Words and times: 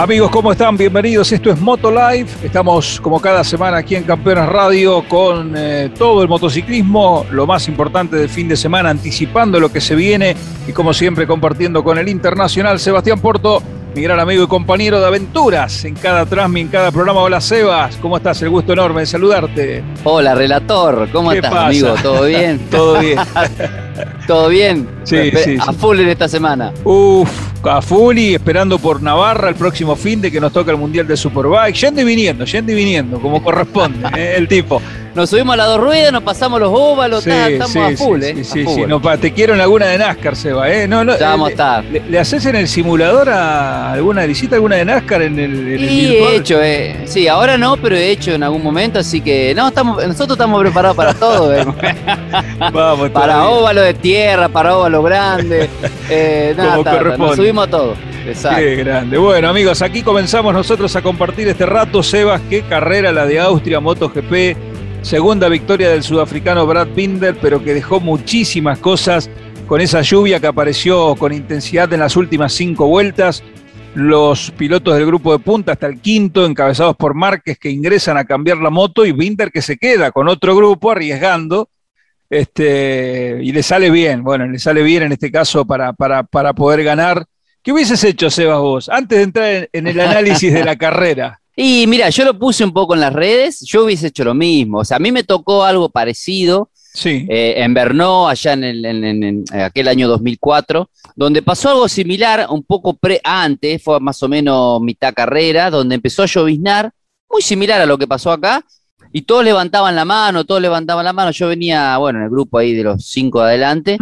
Amigos, 0.00 0.30
¿cómo 0.30 0.50
están? 0.50 0.78
Bienvenidos. 0.78 1.30
Esto 1.30 1.50
es 1.50 1.60
Moto 1.60 1.90
Live. 1.90 2.26
Estamos 2.42 2.98
como 3.02 3.20
cada 3.20 3.44
semana 3.44 3.76
aquí 3.76 3.96
en 3.96 4.04
Campeones 4.04 4.46
Radio 4.46 5.06
con 5.06 5.52
eh, 5.54 5.90
todo 5.98 6.22
el 6.22 6.28
motociclismo, 6.28 7.26
lo 7.30 7.46
más 7.46 7.68
importante 7.68 8.16
del 8.16 8.30
fin 8.30 8.48
de 8.48 8.56
semana, 8.56 8.88
anticipando 8.88 9.60
lo 9.60 9.70
que 9.70 9.82
se 9.82 9.94
viene 9.94 10.34
y 10.66 10.72
como 10.72 10.94
siempre 10.94 11.26
compartiendo 11.26 11.84
con 11.84 11.98
el 11.98 12.08
internacional 12.08 12.80
Sebastián 12.80 13.20
Porto, 13.20 13.62
mi 13.94 14.00
gran 14.00 14.18
amigo 14.18 14.42
y 14.42 14.46
compañero 14.46 15.00
de 15.00 15.06
aventuras 15.06 15.84
en 15.84 15.94
cada 15.96 16.24
transmi, 16.24 16.62
en 16.62 16.68
cada 16.68 16.90
programa. 16.90 17.20
Hola 17.20 17.42
Sebas, 17.42 17.96
¿cómo 17.96 18.16
estás? 18.16 18.40
El 18.40 18.48
gusto 18.48 18.72
enorme 18.72 19.02
de 19.02 19.06
saludarte. 19.06 19.84
Hola 20.04 20.34
relator, 20.34 21.10
¿cómo 21.12 21.30
estás 21.30 21.52
amigo? 21.52 21.94
¿Todo 22.02 22.24
bien? 22.24 22.58
Todo 22.70 22.98
bien. 23.00 23.18
¿Todo 24.26 24.48
bien? 24.48 24.88
Sí, 25.02 25.30
sí, 25.44 25.58
A 25.60 25.74
full 25.74 26.00
en 26.00 26.08
esta 26.08 26.26
semana. 26.26 26.72
Uf, 26.84 27.49
a 27.64 27.82
full 27.82 28.18
y 28.18 28.34
esperando 28.34 28.78
por 28.78 29.02
Navarra 29.02 29.48
el 29.48 29.54
próximo 29.54 29.96
fin 29.96 30.20
de 30.20 30.30
que 30.30 30.40
nos 30.40 30.52
toca 30.52 30.70
el 30.70 30.78
Mundial 30.78 31.06
de 31.06 31.16
Superbike. 31.16 31.74
Yendo 31.74 32.00
y 32.00 32.04
viniendo, 32.04 32.44
yendo 32.44 32.72
y 32.72 32.74
viniendo, 32.74 33.20
como 33.20 33.42
corresponde, 33.42 34.08
¿eh? 34.16 34.34
el 34.36 34.48
tipo. 34.48 34.80
Nos 35.14 35.30
subimos 35.30 35.54
a 35.54 35.56
las 35.56 35.66
dos 35.66 35.80
ruedas, 35.80 36.12
nos 36.12 36.22
pasamos 36.22 36.60
los 36.60 36.70
óvalos, 36.72 37.26
estamos 37.26 37.76
a 37.76 37.96
full, 37.96 38.22
¿eh? 38.22 38.44
Sí, 38.44 38.64
sí, 38.64 38.82
no, 38.86 39.00
te 39.18 39.32
quiero 39.32 39.54
en 39.54 39.58
laguna 39.58 39.86
de 39.86 39.98
NASCAR, 39.98 40.36
Seba, 40.36 40.70
¿eh? 40.70 40.86
No, 40.86 41.04
no, 41.04 41.18
ya 41.18 41.30
vamos 41.30 41.48
a 41.48 41.50
estar. 41.50 41.84
Le, 41.84 42.18
haces 42.18 42.46
en 42.46 42.54
el 42.54 42.68
simulador 42.68 43.28
a 43.28 43.92
alguna 43.92 44.24
visita, 44.24 44.54
alguna 44.54 44.76
de 44.76 44.84
NASCAR 44.84 45.22
en 45.22 45.38
el, 45.38 45.78
sí, 45.80 46.14
he 46.14 46.36
hecho, 46.36 46.62
eh. 46.62 47.02
Sí, 47.06 47.26
ahora 47.26 47.58
no, 47.58 47.76
pero 47.76 47.96
he 47.96 48.10
hecho 48.10 48.32
en 48.32 48.44
algún 48.44 48.62
momento, 48.62 49.00
así 49.00 49.20
que 49.20 49.52
no, 49.52 49.68
estamos, 49.68 49.96
nosotros 50.06 50.36
estamos 50.36 50.60
preparados 50.62 50.96
para 50.96 51.14
todo, 51.14 51.54
¿eh? 51.56 51.64
vamos, 52.72 53.10
Para 53.10 53.48
óvalo 53.48 53.82
de 53.82 53.94
tierra, 53.94 54.48
para 54.48 54.76
óvalo 54.76 55.02
grande. 55.02 55.68
Eh, 56.08 56.54
nada, 56.56 57.16
nos 57.16 57.34
subimos 57.34 57.66
a 57.66 57.70
todo. 57.70 57.96
Exacto. 58.26 58.60
Qué 58.60 58.76
grande. 58.76 59.18
Bueno, 59.18 59.48
amigos, 59.48 59.82
aquí 59.82 60.02
comenzamos 60.02 60.54
nosotros 60.54 60.94
a 60.94 61.02
compartir 61.02 61.48
este 61.48 61.66
rato. 61.66 62.02
Sebas, 62.02 62.40
qué 62.48 62.62
carrera 62.62 63.10
la 63.10 63.26
de 63.26 63.40
Austria, 63.40 63.80
MotoGP 63.80 64.69
Segunda 65.02 65.48
victoria 65.48 65.90
del 65.90 66.02
sudafricano 66.02 66.66
Brad 66.66 66.88
Binder, 66.88 67.36
pero 67.40 67.64
que 67.64 67.74
dejó 67.74 68.00
muchísimas 68.00 68.78
cosas 68.78 69.30
con 69.66 69.80
esa 69.80 70.02
lluvia 70.02 70.40
que 70.40 70.46
apareció 70.46 71.14
con 71.16 71.32
intensidad 71.32 71.92
en 71.92 72.00
las 72.00 72.16
últimas 72.16 72.52
cinco 72.52 72.86
vueltas. 72.86 73.42
Los 73.94 74.52
pilotos 74.52 74.94
del 74.94 75.06
grupo 75.06 75.32
de 75.32 75.38
punta 75.38 75.72
hasta 75.72 75.86
el 75.86 76.00
quinto, 76.00 76.44
encabezados 76.44 76.96
por 76.96 77.14
Márquez, 77.14 77.58
que 77.58 77.70
ingresan 77.70 78.18
a 78.18 78.24
cambiar 78.24 78.58
la 78.58 78.70
moto, 78.70 79.04
y 79.06 79.12
Binder 79.12 79.50
que 79.50 79.62
se 79.62 79.78
queda 79.78 80.12
con 80.12 80.28
otro 80.28 80.54
grupo 80.54 80.90
arriesgando. 80.90 81.70
Este, 82.28 83.40
y 83.42 83.50
le 83.52 83.62
sale 83.62 83.90
bien, 83.90 84.22
bueno, 84.22 84.46
le 84.46 84.58
sale 84.60 84.82
bien 84.82 85.02
en 85.04 85.12
este 85.12 85.32
caso 85.32 85.64
para, 85.64 85.92
para, 85.92 86.22
para 86.22 86.52
poder 86.52 86.84
ganar. 86.84 87.24
¿Qué 87.62 87.72
hubieses 87.72 88.04
hecho, 88.04 88.30
Sebas, 88.30 88.60
vos, 88.60 88.88
antes 88.88 89.18
de 89.18 89.24
entrar 89.24 89.68
en 89.72 89.86
el 89.86 89.98
análisis 89.98 90.52
de 90.52 90.64
la 90.64 90.76
carrera? 90.78 91.39
Y 91.56 91.86
mira, 91.86 92.08
yo 92.10 92.24
lo 92.24 92.38
puse 92.38 92.64
un 92.64 92.72
poco 92.72 92.94
en 92.94 93.00
las 93.00 93.12
redes, 93.12 93.60
yo 93.60 93.84
hubiese 93.84 94.08
hecho 94.08 94.24
lo 94.24 94.34
mismo. 94.34 94.78
O 94.78 94.84
sea, 94.84 94.96
a 94.96 95.00
mí 95.00 95.12
me 95.12 95.24
tocó 95.24 95.64
algo 95.64 95.88
parecido 95.88 96.70
sí. 96.94 97.26
Eh, 97.28 97.54
en 97.58 97.74
Bernó, 97.74 98.28
allá 98.28 98.52
en, 98.54 99.44
aquel 99.52 99.88
año 99.88 100.08
2004, 100.08 100.90
donde 101.16 101.42
pasó 101.42 101.70
algo 101.70 101.88
similar, 101.88 102.46
un 102.50 102.62
poco 102.62 102.94
pre 102.94 103.20
antes, 103.24 103.82
fue 103.82 104.00
más 104.00 104.22
o 104.22 104.28
menos 104.28 104.80
mitad 104.80 105.14
carrera, 105.14 105.70
donde 105.70 105.96
empezó 105.96 106.22
a 106.22 106.26
lloviznar, 106.26 106.90
muy 107.30 107.42
similar 107.42 107.80
a 107.80 107.86
lo 107.86 107.98
que 107.98 108.06
pasó 108.06 108.32
acá, 108.32 108.64
y 109.12 109.22
todos 109.22 109.44
levantaban 109.44 109.96
la 109.96 110.04
mano, 110.04 110.44
todos 110.44 110.60
levantaban 110.60 111.04
la 111.04 111.12
mano. 111.12 111.32
Yo 111.32 111.48
venía, 111.48 111.96
bueno, 111.98 112.20
en 112.20 112.24
el 112.26 112.30
grupo 112.30 112.58
ahí 112.58 112.74
de 112.74 112.84
los 112.84 113.04
cinco 113.06 113.40
adelante. 113.40 113.98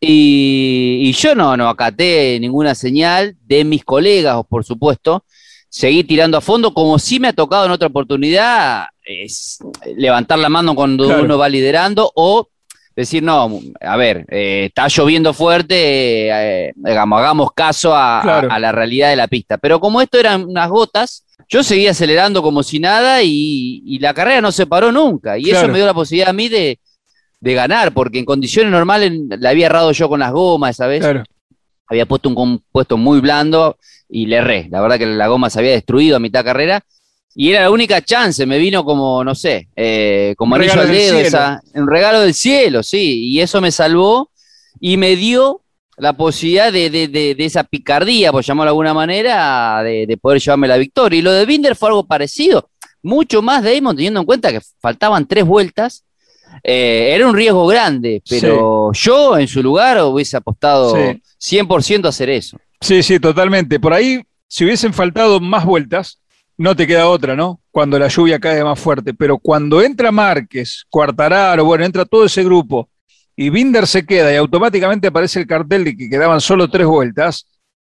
y, 0.00 1.00
y, 1.02 1.12
yo 1.12 1.34
no, 1.34 1.56
no 1.56 1.68
acaté 1.68 2.38
ninguna 2.40 2.74
señal 2.74 3.36
de 3.44 3.64
mis 3.64 3.84
colegas, 3.84 4.36
por 4.48 4.64
supuesto, 4.64 5.24
seguir 5.68 6.06
tirando 6.06 6.36
a 6.36 6.40
fondo, 6.40 6.72
como 6.72 6.98
si 6.98 7.20
me 7.20 7.28
ha 7.28 7.32
tocado 7.32 7.66
en 7.66 7.72
otra 7.72 7.88
oportunidad, 7.88 8.86
es 9.04 9.58
levantar 9.96 10.38
la 10.38 10.48
mano 10.48 10.74
cuando 10.74 11.06
uno 11.20 11.38
va 11.38 11.48
liderando 11.48 12.10
o 12.14 12.48
decir, 12.96 13.22
no, 13.22 13.60
a 13.80 13.96
ver, 13.96 14.24
eh, 14.30 14.64
está 14.66 14.88
lloviendo 14.88 15.34
fuerte, 15.34 16.28
eh, 16.28 16.72
hagamos 16.84 17.52
caso 17.52 17.94
a, 17.94 18.48
la 18.58 18.72
realidad 18.72 19.10
de 19.10 19.16
la 19.16 19.28
pista. 19.28 19.58
Pero 19.58 19.78
como 19.78 20.00
esto 20.00 20.18
eran 20.18 20.44
unas 20.44 20.70
gotas, 20.70 21.24
yo 21.46 21.62
seguía 21.62 21.90
acelerando 21.90 22.42
como 22.42 22.62
si 22.62 22.80
nada 22.80 23.22
y, 23.22 23.98
la 24.00 24.14
carrera 24.14 24.40
no 24.40 24.50
se 24.50 24.66
paró 24.66 24.90
nunca. 24.90 25.38
Y 25.38 25.50
eso 25.50 25.68
me 25.68 25.76
dio 25.76 25.86
la 25.86 25.94
posibilidad 25.94 26.30
a 26.30 26.32
mí 26.32 26.48
de, 26.48 26.78
ganar, 27.40 27.92
porque 27.92 28.18
en 28.18 28.24
condiciones 28.24 28.72
normales 28.72 29.12
la 29.28 29.50
había 29.50 29.66
errado 29.66 29.92
yo 29.92 30.08
con 30.08 30.18
las 30.18 30.32
gomas 30.32 30.70
esa 30.70 30.88
vez. 30.88 31.04
Había 31.88 32.06
puesto 32.06 32.28
un 32.28 32.34
compuesto 32.34 32.96
muy 32.96 33.20
blando 33.20 33.78
y 34.08 34.26
le 34.26 34.36
erré. 34.36 34.68
La 34.70 34.80
verdad 34.80 34.98
que 34.98 35.06
la 35.06 35.28
goma 35.28 35.50
se 35.50 35.58
había 35.58 35.72
destruido 35.72 36.16
a 36.16 36.20
mitad 36.20 36.44
carrera 36.44 36.84
y 37.38 37.50
era 37.50 37.60
la 37.60 37.70
única 37.70 38.00
chance. 38.00 38.46
Me 38.46 38.56
vino 38.56 38.82
como, 38.82 39.22
no 39.22 39.34
sé, 39.34 39.68
eh, 39.76 40.34
como 40.38 40.56
anillo 40.56 40.80
al 40.80 40.88
dedo, 40.90 41.18
esa, 41.18 41.60
un 41.74 41.86
regalo 41.86 42.20
del 42.20 42.32
cielo, 42.32 42.82
sí. 42.82 43.26
Y 43.28 43.40
eso 43.40 43.60
me 43.60 43.70
salvó 43.70 44.30
y 44.80 44.96
me 44.96 45.16
dio 45.16 45.60
la 45.98 46.14
posibilidad 46.14 46.72
de, 46.72 46.88
de, 46.88 47.08
de, 47.08 47.36
esa 47.38 47.62
picardía, 47.62 48.32
por 48.32 48.42
llamarlo 48.42 48.70
de 48.70 48.72
alguna 48.72 48.94
manera, 48.94 49.82
de, 49.82 50.18
poder 50.20 50.40
llevarme 50.40 50.66
la 50.66 50.78
victoria. 50.78 51.18
Y 51.18 51.22
lo 51.22 51.30
de 51.30 51.44
Binder 51.44 51.76
fue 51.76 51.90
algo 51.90 52.06
parecido, 52.06 52.70
mucho 53.02 53.42
más 53.42 53.62
Damon, 53.62 53.96
teniendo 53.96 54.20
en 54.20 54.26
cuenta 54.26 54.50
que 54.50 54.62
faltaban 54.80 55.26
tres 55.26 55.44
vueltas. 55.44 56.04
Eh, 56.62 57.12
era 57.14 57.26
un 57.28 57.34
riesgo 57.34 57.66
grande, 57.66 58.22
pero 58.28 58.92
yo 58.92 59.38
en 59.38 59.48
su 59.48 59.62
lugar 59.62 60.02
hubiese 60.02 60.36
apostado 60.36 60.94
100% 60.94 62.06
a 62.06 62.08
hacer 62.08 62.30
eso. 62.30 62.58
Sí, 62.80 63.02
sí, 63.02 63.18
totalmente. 63.18 63.80
Por 63.80 63.92
ahí, 63.92 64.22
si 64.48 64.64
hubiesen 64.64 64.92
faltado 64.92 65.40
más 65.40 65.64
vueltas, 65.64 66.20
no 66.58 66.74
te 66.74 66.86
queda 66.86 67.08
otra, 67.08 67.36
¿no? 67.36 67.60
Cuando 67.70 67.98
la 67.98 68.08
lluvia 68.08 68.38
cae 68.38 68.62
más 68.64 68.78
fuerte. 68.78 69.14
Pero 69.14 69.38
cuando 69.38 69.82
entra 69.82 70.10
Márquez, 70.12 70.84
Cuartararo, 70.88 71.64
bueno, 71.64 71.84
entra 71.84 72.04
todo 72.04 72.24
ese 72.24 72.44
grupo 72.44 72.88
y 73.36 73.50
Binder 73.50 73.86
se 73.86 74.06
queda 74.06 74.32
y 74.32 74.36
automáticamente 74.36 75.08
aparece 75.08 75.40
el 75.40 75.46
cartel 75.46 75.84
de 75.84 75.96
que 75.96 76.08
quedaban 76.08 76.40
solo 76.40 76.68
tres 76.68 76.86
vueltas, 76.86 77.46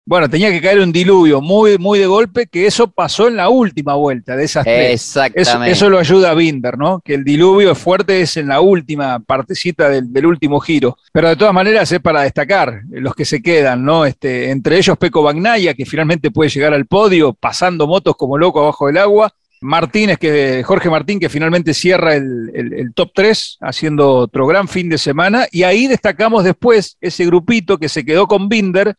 bueno, 0.08 0.30
tenía 0.30 0.52
que 0.52 0.62
caer 0.62 0.80
un 0.82 0.92
diluvio 0.92 1.42
muy, 1.42 1.80
muy 1.80 1.98
de 1.98 2.06
golpe, 2.06 2.46
que 2.46 2.68
eso 2.68 2.92
pasó 2.92 3.28
en 3.28 3.38
la 3.38 3.50
última 3.50 3.96
vuelta 3.96 4.36
de 4.36 4.44
esas 4.44 4.64
tres. 4.64 4.92
Exactamente. 4.92 5.72
Eso, 5.72 5.90
lo 5.90 5.98
ayuda 5.98 6.30
a 6.30 6.36
Binder, 6.36 6.78
¿no? 6.78 7.02
Que 7.04 7.16
el 7.16 7.24
diluvio 7.24 7.74
fuerte 7.74 8.22
es 8.22 8.38
en 8.38 8.50
la 8.50 8.62
última 8.62 9.20
partecita 9.20 9.90
del, 9.90 10.26
último 10.28 10.60
giro. 10.60 10.96
Pero 11.12 11.30
de 11.30 11.36
todas 11.36 11.56
maneras 11.56 11.92
es 11.92 12.00
para 12.00 12.22
destacar 12.22 12.84
los 12.92 13.16
que 13.16 13.26
se 13.26 13.42
quedan, 13.42 13.84
¿no? 13.84 14.06
Este, 14.06 14.52
entre 14.52 14.78
ellos 14.78 14.96
Peco 14.96 15.24
Bagnaya, 15.24 15.74
que 15.74 15.88
finalmente 15.88 16.30
puede 16.30 16.52
llegar 16.52 16.76
al 16.76 16.86
podio, 16.86 17.34
pasando 17.34 17.88
motos 17.88 18.16
como 18.16 18.38
loco 18.38 18.62
abajo 18.62 18.86
del 18.86 19.00
agua. 19.00 19.34
Martínez, 19.62 20.20
que, 20.20 20.62
Jorge 20.64 20.92
Martín, 20.92 21.20
que 21.20 21.30
finalmente 21.30 21.74
cierra 21.74 22.14
el, 22.14 22.52
el, 22.54 22.94
top 22.94 23.10
3, 23.16 23.58
haciendo 23.62 24.14
otro 24.18 24.46
gran 24.46 24.68
fin 24.68 24.88
de 24.88 25.00
semana. 25.00 25.48
Y 25.52 25.64
ahí 25.64 25.88
destacamos 25.88 26.44
después 26.44 26.98
ese 27.02 27.26
grupito 27.26 27.80
que 27.80 27.90
se 27.90 28.06
quedó 28.06 28.28
con 28.28 28.48
Binder, 28.48 28.96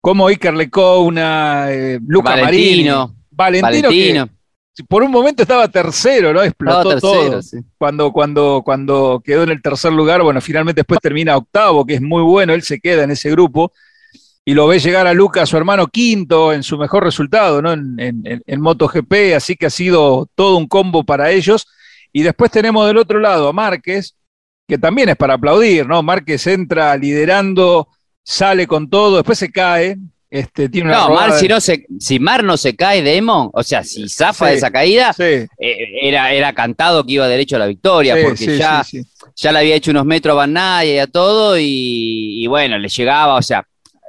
como 0.00 0.28
Iker 0.28 0.54
Lecouna, 0.54 1.66
eh, 1.70 2.00
Luca 2.06 2.30
Valentino, 2.30 3.14
Valentino, 3.30 3.88
que 3.90 4.28
por 4.88 5.02
un 5.02 5.10
momento 5.10 5.42
estaba 5.42 5.68
tercero, 5.68 6.32
¿no? 6.32 6.42
Explotó 6.42 6.98
todo. 6.98 7.40
Cuando, 7.76 8.12
cuando, 8.12 8.62
cuando 8.64 9.20
quedó 9.24 9.42
en 9.42 9.50
el 9.50 9.60
tercer 9.62 9.92
lugar, 9.92 10.22
bueno, 10.22 10.40
finalmente 10.40 10.80
después 10.80 11.00
termina 11.00 11.36
octavo, 11.36 11.84
que 11.84 11.94
es 11.94 12.02
muy 12.02 12.22
bueno, 12.22 12.54
él 12.54 12.62
se 12.62 12.80
queda 12.80 13.04
en 13.04 13.10
ese 13.10 13.30
grupo. 13.30 13.72
Y 14.42 14.54
lo 14.54 14.66
ve 14.66 14.78
llegar 14.78 15.06
a 15.06 15.12
Luca, 15.12 15.44
su 15.44 15.56
hermano 15.58 15.86
quinto, 15.86 16.52
en 16.52 16.62
su 16.62 16.78
mejor 16.78 17.04
resultado, 17.04 17.60
¿no? 17.60 17.72
En, 17.72 17.94
en, 17.98 18.42
en 18.46 18.60
MotoGP, 18.60 19.34
así 19.36 19.54
que 19.54 19.66
ha 19.66 19.70
sido 19.70 20.28
todo 20.34 20.56
un 20.56 20.66
combo 20.66 21.04
para 21.04 21.30
ellos. 21.30 21.66
Y 22.12 22.22
después 22.22 22.50
tenemos 22.50 22.86
del 22.86 22.96
otro 22.96 23.20
lado 23.20 23.48
a 23.48 23.52
Márquez, 23.52 24.16
que 24.66 24.78
también 24.78 25.10
es 25.10 25.16
para 25.16 25.34
aplaudir, 25.34 25.86
¿no? 25.86 26.02
Márquez 26.02 26.46
entra 26.46 26.96
liderando 26.96 27.88
sale 28.30 28.66
con 28.66 28.88
todo, 28.88 29.16
después 29.16 29.38
se 29.38 29.50
cae, 29.50 29.96
Este, 30.30 30.68
tiene 30.68 30.90
una 30.90 30.98
No, 31.08 31.14
Mar, 31.14 31.32
de- 31.32 31.38
si, 31.40 31.48
no 31.48 31.60
se, 31.60 31.86
si 31.98 32.20
Mar 32.20 32.44
no 32.44 32.56
se 32.56 32.76
cae, 32.76 33.02
Damon, 33.02 33.50
o 33.52 33.62
sea, 33.64 33.82
si 33.82 34.08
zafa 34.08 34.46
Sí, 34.46 34.50
de 34.52 34.56
esa 34.58 34.70
caída, 34.70 35.12
Sí, 35.12 35.24
eh, 35.24 35.48
era, 36.02 36.32
era 36.32 36.52
cantado 36.52 37.04
que 37.04 37.14
iba 37.14 37.26
derecho 37.26 37.56
a 37.56 37.58
la 37.58 37.66
victoria, 37.66 38.14
sí, 38.14 38.20
porque 38.22 38.56
ya, 38.56 38.86
ya 39.34 39.50
le 39.52 39.58
había 39.58 39.74
hecho 39.74 39.90
unos 39.90 40.06
metros 40.06 40.34
a 40.34 40.36
Van 40.36 40.52
Naya 40.52 40.94
y 40.94 40.98
a 41.00 41.08
todo, 41.08 41.58
y, 41.58 41.64
y 42.44 42.46
bueno, 42.46 42.78
le 42.78 42.88
llegaba, 42.88 43.34
o 43.34 43.42
sea, 43.42 43.66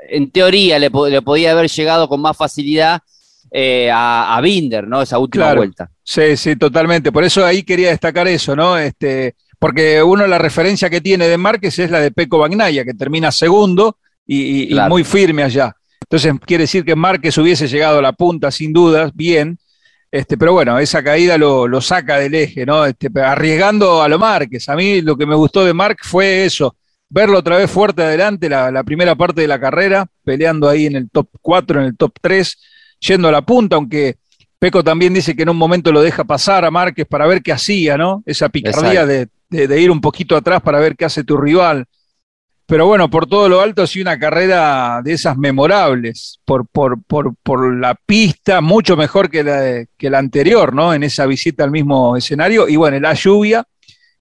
en 0.10 0.30
teoría 0.30 0.78
le, 0.78 0.92
po- 0.92 1.08
le 1.10 1.24
podía 1.24 1.52
haber 1.54 1.68
llegado 1.72 2.08
con 2.08 2.22
más 2.22 2.38
facilidad 2.38 3.02
eh, 3.52 3.90
a, 3.92 4.38
a 4.38 4.42
Binder, 4.42 4.88
¿no? 4.88 5.02
Esa 5.02 5.18
última 5.18 5.46
Claro. 5.46 5.58
vuelta. 5.62 5.90
Sí, 6.04 6.38
sí, 6.38 6.56
totalmente. 6.56 7.12
Por 7.12 7.24
eso 7.24 7.44
ahí 7.44 7.64
quería 7.64 7.90
destacar 7.90 8.28
eso, 8.28 8.56
¿no? 8.56 8.78
Este, 8.78 9.34
porque 9.58 10.04
uno 10.04 10.28
la 10.28 10.38
referencia 10.38 10.88
que 10.90 11.02
tiene 11.02 11.28
de 11.28 11.38
Márquez 11.38 11.80
es 11.80 11.90
la 11.90 12.00
de 12.00 12.12
Peco 12.12 12.38
Bagnaya, 12.38 12.86
que 12.86 12.94
termina 12.94 13.32
segundo 13.32 13.98
y, 14.38 14.64
y- 14.64 14.74
muy 14.90 15.04
firme 15.04 15.44
allá. 15.44 15.76
Entonces 16.02 16.34
quiere 16.46 16.64
decir 16.64 16.84
que 16.84 16.96
Márquez 16.96 17.38
hubiese 17.38 17.68
llegado 17.68 18.00
a 18.00 18.02
la 18.02 18.14
punta 18.14 18.52
sin 18.52 18.74
dudas, 18.74 19.12
bien. 19.14 19.58
Este, 20.12 20.38
pero 20.38 20.52
bueno, 20.54 20.78
esa 20.78 21.02
caída 21.02 21.38
lo, 21.38 21.68
lo 21.68 21.80
saca 21.80 22.18
del 22.18 22.36
eje, 22.36 22.66
¿no? 22.66 22.86
Este, 22.86 23.08
arriesgando 23.22 24.02
a 24.02 24.10
lo 24.10 24.20
Márquez. 24.20 24.68
A 24.68 24.76
mí 24.76 25.02
lo 25.02 25.16
que 25.16 25.26
me 25.26 25.36
gustó 25.36 25.64
de 25.64 25.74
Marc 25.74 26.00
fue 26.04 26.44
eso, 26.44 26.76
verlo 27.08 27.38
otra 27.40 27.56
vez 27.58 27.72
fuerte 27.72 28.04
adelante, 28.04 28.50
la, 28.50 28.72
la 28.72 28.84
primera 28.84 29.16
parte 29.16 29.40
de 29.42 29.48
la 29.48 29.60
carrera, 29.60 30.06
peleando 30.26 30.68
ahí 30.68 30.86
en 30.86 30.98
el 30.98 31.10
top 31.10 31.30
4, 31.42 31.80
en 31.80 31.86
el 31.88 31.98
top 31.98 32.12
3, 32.20 32.58
yendo 33.00 33.30
a 33.30 33.32
la 33.32 33.42
punta, 33.42 33.78
aunque 33.78 34.18
Peco 34.60 34.84
también 34.84 35.14
dice 35.14 35.34
que 35.34 35.44
en 35.44 35.50
un 35.50 35.58
momento 35.58 35.92
lo 35.94 36.02
deja 36.02 36.26
pasar 36.26 36.66
a 36.66 36.72
Márquez 36.72 37.08
para 37.08 37.26
ver 37.26 37.42
qué 37.42 37.54
hacía, 37.54 37.98
¿no? 37.98 38.22
Esa 38.26 38.50
picardía 38.50 39.06
de, 39.06 39.30
de- 39.50 39.68
de 39.68 39.82
ir 39.82 39.90
un 39.90 40.02
poquito 40.02 40.36
atrás 40.36 40.62
para 40.62 40.80
ver 40.80 40.96
qué 40.98 41.06
hace 41.06 41.24
tu 41.24 41.38
rival. 41.38 41.86
Pero 42.72 42.86
bueno, 42.88 43.10
por 43.10 43.28
todo 43.28 43.50
lo 43.50 43.60
alto 43.60 43.82
ha 43.82 43.88
sido 43.88 44.04
una 44.04 44.18
carrera 44.18 45.02
de 45.04 45.12
esas 45.12 45.36
memorables, 45.38 46.40
por, 46.46 46.66
por, 46.70 47.04
por, 47.04 47.36
por 47.44 47.76
la 47.78 47.96
pista, 47.96 48.62
mucho 48.62 48.96
mejor 48.96 49.30
que 49.30 49.44
la, 49.44 49.84
que 49.98 50.10
la 50.10 50.20
anterior, 50.20 50.74
¿no? 50.74 50.94
En 50.94 51.04
esa 51.04 51.26
visita 51.26 51.66
al 51.66 51.72
mismo 51.72 52.16
escenario. 52.16 52.70
Y 52.70 52.78
bueno, 52.78 52.98
la 53.02 53.14
lluvia, 53.14 53.66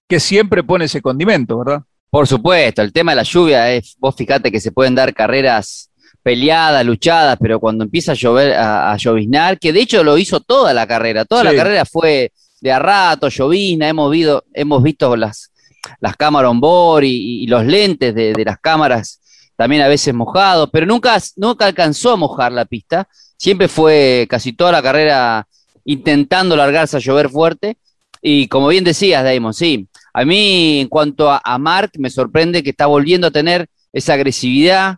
que 0.05 0.19
siempre 0.19 0.63
pone 0.63 0.83
ese 0.83 1.01
condimento, 1.01 1.59
¿verdad? 1.59 1.83
Por 2.09 2.27
supuesto, 2.27 2.81
el 2.81 2.91
tema 2.91 3.13
de 3.13 3.15
la 3.15 3.23
lluvia 3.23 3.71
es, 3.71 3.95
vos 3.97 4.13
fíjate 4.17 4.51
que 4.51 4.59
se 4.59 4.73
pueden 4.73 4.95
dar 4.95 5.13
carreras 5.13 5.89
peleadas, 6.21 6.85
luchadas, 6.85 7.37
pero 7.39 7.57
cuando 7.57 7.85
empieza 7.85 8.11
a 8.11 8.15
llover, 8.15 8.53
a, 8.55 8.91
a 8.91 8.97
lloviznar, 8.97 9.59
que 9.59 9.71
de 9.71 9.79
hecho 9.79 10.03
lo 10.03 10.17
hizo 10.17 10.41
toda 10.41 10.73
la 10.73 10.85
carrera, 10.85 11.23
toda 11.23 11.43
Sí. 11.43 11.47
la 11.47 11.55
carrera 11.55 11.85
fue 11.85 12.33
de 12.59 12.71
a 12.73 12.79
rato, 12.79 13.29
llovizna, 13.29 13.87
hemos, 13.87 14.11
visto 14.11 14.43
hemos 14.53 14.83
visto 14.83 15.15
las, 15.15 15.50
las 15.99 16.15
cámaras 16.15 16.51
on 16.51 16.59
board 16.59 17.03
y, 17.03 17.43
y 17.43 17.47
los 17.47 17.65
lentes 17.65 18.13
de, 18.15 18.33
de 18.33 18.45
las 18.45 18.59
cámaras 18.59 19.19
también 19.55 19.81
a 19.83 19.87
veces 19.87 20.13
mojados, 20.13 20.69
pero 20.71 20.85
nunca, 20.85 21.17
nunca 21.35 21.65
alcanzó 21.65 22.11
a 22.11 22.15
mojar 22.15 22.51
la 22.51 22.65
pista, 22.65 23.07
siempre 23.37 23.67
fue 23.67 24.25
casi 24.29 24.53
toda 24.53 24.71
la 24.71 24.81
carrera 24.81 25.47
intentando 25.85 26.55
largarse 26.55 26.97
a 26.97 26.99
llover 26.99 27.29
fuerte, 27.29 27.77
y 28.21 28.47
como 28.47 28.67
bien 28.67 28.83
decías, 28.83 29.23
Damon, 29.23 29.53
sí, 29.53 29.87
a 30.13 30.25
mí, 30.25 30.79
en 30.81 30.87
cuanto 30.87 31.29
a, 31.31 31.41
a 31.43 31.57
Mark, 31.57 31.91
me 31.97 32.09
sorprende 32.09 32.63
que 32.63 32.71
está 32.71 32.85
volviendo 32.87 33.27
a 33.27 33.31
tener 33.31 33.67
esa 33.93 34.13
agresividad, 34.13 34.97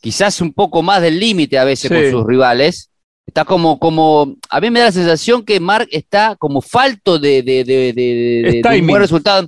quizás 0.00 0.40
un 0.40 0.52
poco 0.52 0.82
más 0.82 1.00
del 1.02 1.18
límite 1.18 1.58
a 1.58 1.64
veces 1.64 1.90
Sí. 1.90 1.94
con 1.94 2.10
sus 2.10 2.26
rivales. 2.26 2.90
Está 3.26 3.44
como, 3.44 3.78
como, 3.78 4.36
a 4.48 4.60
mí 4.60 4.70
me 4.70 4.80
da 4.80 4.86
la 4.86 4.92
sensación 4.92 5.44
que 5.44 5.60
Mark 5.60 5.86
está 5.92 6.34
como 6.36 6.60
falto 6.62 7.18
de, 7.18 7.42
de, 7.42 7.62
de, 7.64 7.92
de- 7.92 8.80
un 8.80 8.86
buen 8.86 9.02
resultado. 9.02 9.46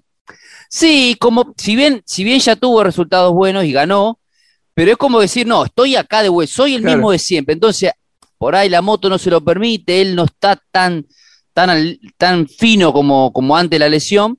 Sí, 0.72 1.16
como, 1.18 1.52
si 1.56 1.74
bien, 1.74 2.00
si 2.06 2.22
bien 2.22 2.38
ya 2.38 2.54
tuvo 2.54 2.84
resultados 2.84 3.32
buenos 3.34 3.64
y 3.64 3.72
ganó, 3.72 4.20
pero 4.72 4.92
es 4.92 4.96
como 4.96 5.18
decir, 5.20 5.46
no, 5.46 5.64
estoy 5.64 5.96
acá 5.96 6.22
de 6.22 6.28
vuelta, 6.28 6.54
soy 6.54 6.74
el 6.74 6.82
Claro. 6.82 6.96
mismo 6.98 7.10
de 7.10 7.18
siempre. 7.18 7.54
Entonces, 7.54 7.90
por 8.38 8.54
ahí 8.54 8.68
la 8.68 8.80
moto 8.80 9.08
no 9.08 9.18
se 9.18 9.30
lo 9.30 9.40
permite, 9.44 10.00
él 10.00 10.14
no 10.14 10.24
está 10.24 10.62
tan, 10.70 11.06
tan, 11.52 11.70
al- 11.70 11.98
tan 12.16 12.46
fino 12.48 12.92
como, 12.92 13.32
como 13.32 13.56
antes 13.56 13.70
de 13.70 13.78
la 13.80 13.88
lesión. 13.88 14.38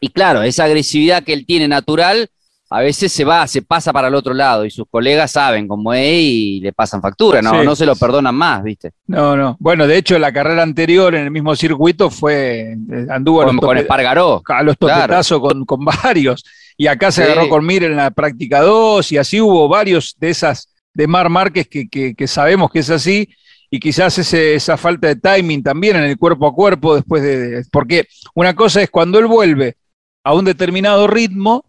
Y 0.00 0.08
claro, 0.08 0.42
esa 0.42 0.64
agresividad 0.64 1.22
que 1.22 1.34
él 1.34 1.44
tiene 1.46 1.68
natural, 1.68 2.30
a 2.72 2.80
veces 2.80 3.12
se 3.12 3.24
va, 3.24 3.46
se 3.46 3.62
pasa 3.62 3.92
para 3.92 4.08
el 4.08 4.14
otro 4.14 4.32
lado 4.34 4.64
y 4.64 4.70
sus 4.70 4.86
colegas 4.90 5.30
saben 5.32 5.68
cómo 5.68 5.92
es 5.92 6.06
y 6.12 6.60
le 6.60 6.72
pasan 6.72 7.00
factura, 7.02 7.42
no, 7.42 7.60
Sí. 7.60 7.66
no 7.66 7.76
se 7.76 7.86
lo 7.86 7.94
perdonan 7.96 8.34
más, 8.34 8.62
¿viste? 8.62 8.92
No, 9.06 9.36
no. 9.36 9.56
Bueno, 9.60 9.86
de 9.86 9.96
hecho, 9.96 10.18
la 10.18 10.32
carrera 10.32 10.62
anterior 10.62 11.14
en 11.14 11.24
el 11.24 11.30
mismo 11.30 11.54
circuito 11.54 12.10
fue, 12.10 12.72
eh, 12.72 13.06
anduvo 13.10 13.42
a 13.42 13.44
los, 13.44 13.56
Con, 13.56 13.60
con 13.68 13.78
Espargaró. 13.78 14.42
a 14.48 14.62
los 14.62 14.76
claro. 14.76 15.40
con, 15.40 15.64
con 15.64 15.84
varios. 15.84 16.44
Y 16.76 16.86
acá 16.86 17.12
se 17.12 17.24
Sí. 17.24 17.30
agarró 17.30 17.48
con 17.48 17.64
Mir 17.66 17.84
en 17.84 17.96
la 17.96 18.10
práctica 18.10 18.60
2 18.62 19.12
y 19.12 19.18
así 19.18 19.40
hubo 19.40 19.68
varios 19.68 20.16
de 20.18 20.30
esas 20.30 20.68
de 20.94 21.06
Mar 21.06 21.28
Márquez 21.28 21.68
que, 21.68 21.88
que- 21.88 22.14
que 22.14 22.26
sabemos 22.26 22.70
que 22.70 22.80
es 22.80 22.90
así 22.90 23.28
y 23.70 23.78
quizás 23.80 24.18
ese- 24.18 24.54
esa 24.54 24.76
falta 24.76 25.08
de 25.08 25.16
timing 25.16 25.62
también 25.62 25.96
en 25.96 26.04
el 26.04 26.16
cuerpo 26.18 26.46
a 26.46 26.52
cuerpo 26.54 26.94
después 26.94 27.22
de, 27.22 27.36
de- 27.50 27.64
Porque 27.70 28.06
una 28.34 28.54
cosa 28.54 28.82
es 28.82 28.90
cuando 28.90 29.18
él 29.18 29.26
vuelve 29.26 29.76
a 30.24 30.34
un 30.34 30.44
determinado 30.44 31.06
ritmo, 31.06 31.64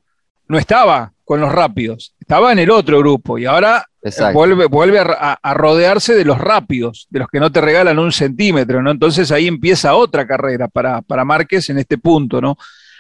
no 0.54 0.60
estaba 0.60 1.12
con 1.26 1.42
los 1.42 1.52
rápidos, 1.52 2.14
estaba 2.20 2.52
en 2.52 2.60
el 2.60 2.70
otro 2.70 3.00
grupo 3.00 3.38
y 3.38 3.46
ahora 3.46 3.86
Exacto. 4.02 4.38
vuelve, 4.38 4.66
vuelve 4.68 5.00
a, 5.00 5.54
rodearse 5.54 6.14
de 6.16 6.26
los 6.26 6.38
rápidos, 6.38 7.08
de 7.10 7.20
los 7.20 7.28
que 7.28 7.40
no 7.40 7.52
te 7.52 7.60
regalan 7.60 7.98
un 7.98 8.12
centímetro, 8.12 8.82
¿no? 8.82 8.92
Entonces 8.92 9.32
ahí 9.32 9.48
empieza 9.48 9.96
otra 9.96 10.28
carrera 10.28 10.68
para, 10.68 11.02
para 11.02 11.26
Márquez 11.26 11.70
en 11.70 11.80
este 11.80 11.98
punto, 11.98 12.40
¿no? 12.40 12.58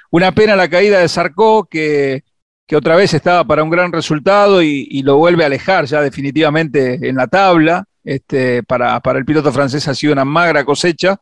Una 0.09 0.31
pena 0.31 0.55
la 0.55 0.69
caída 0.69 0.99
de 0.99 1.07
Sarko, 1.07 1.65
que, 1.65 2.23
que 2.65 2.75
otra 2.75 2.95
vez 2.95 3.13
estaba 3.13 3.43
para 3.43 3.63
un 3.63 3.69
gran 3.69 3.91
resultado 3.91 4.61
y, 4.61 4.87
y 4.89 5.03
lo 5.03 5.17
vuelve 5.17 5.43
a 5.43 5.47
alejar 5.47 5.85
ya 5.85 6.01
definitivamente 6.01 7.07
en 7.07 7.15
la 7.15 7.27
tabla. 7.27 7.85
Este, 8.03 8.63
para, 8.63 8.99
para 8.99 9.19
el 9.19 9.25
piloto 9.25 9.51
francés 9.51 9.87
ha 9.87 9.95
sido 9.95 10.13
una 10.13 10.25
magra 10.25 10.65
cosecha. 10.65 11.17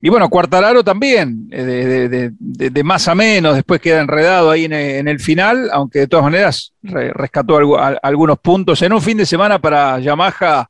Y 0.00 0.10
bueno, 0.10 0.28
Cuartararo 0.28 0.84
también, 0.84 1.48
eh, 1.50 1.64
de, 1.64 2.08
de- 2.38 2.84
más 2.84 3.08
a 3.08 3.14
menos, 3.14 3.54
después 3.54 3.80
queda 3.80 4.00
enredado 4.00 4.50
ahí 4.50 4.66
en 4.66 4.72
el, 5.08 5.18
final, 5.20 5.70
aunque 5.72 6.00
de 6.00 6.06
todas 6.06 6.24
maneras 6.24 6.72
re- 6.82 7.12
rescató 7.14 7.58
algu- 7.58 7.78
a- 7.78 7.98
algunos 8.02 8.38
puntos 8.38 8.82
en 8.82 8.92
un 8.92 9.00
fin 9.00 9.16
de 9.16 9.24
semana 9.26 9.58
para 9.58 9.98
Yamaha 9.98 10.68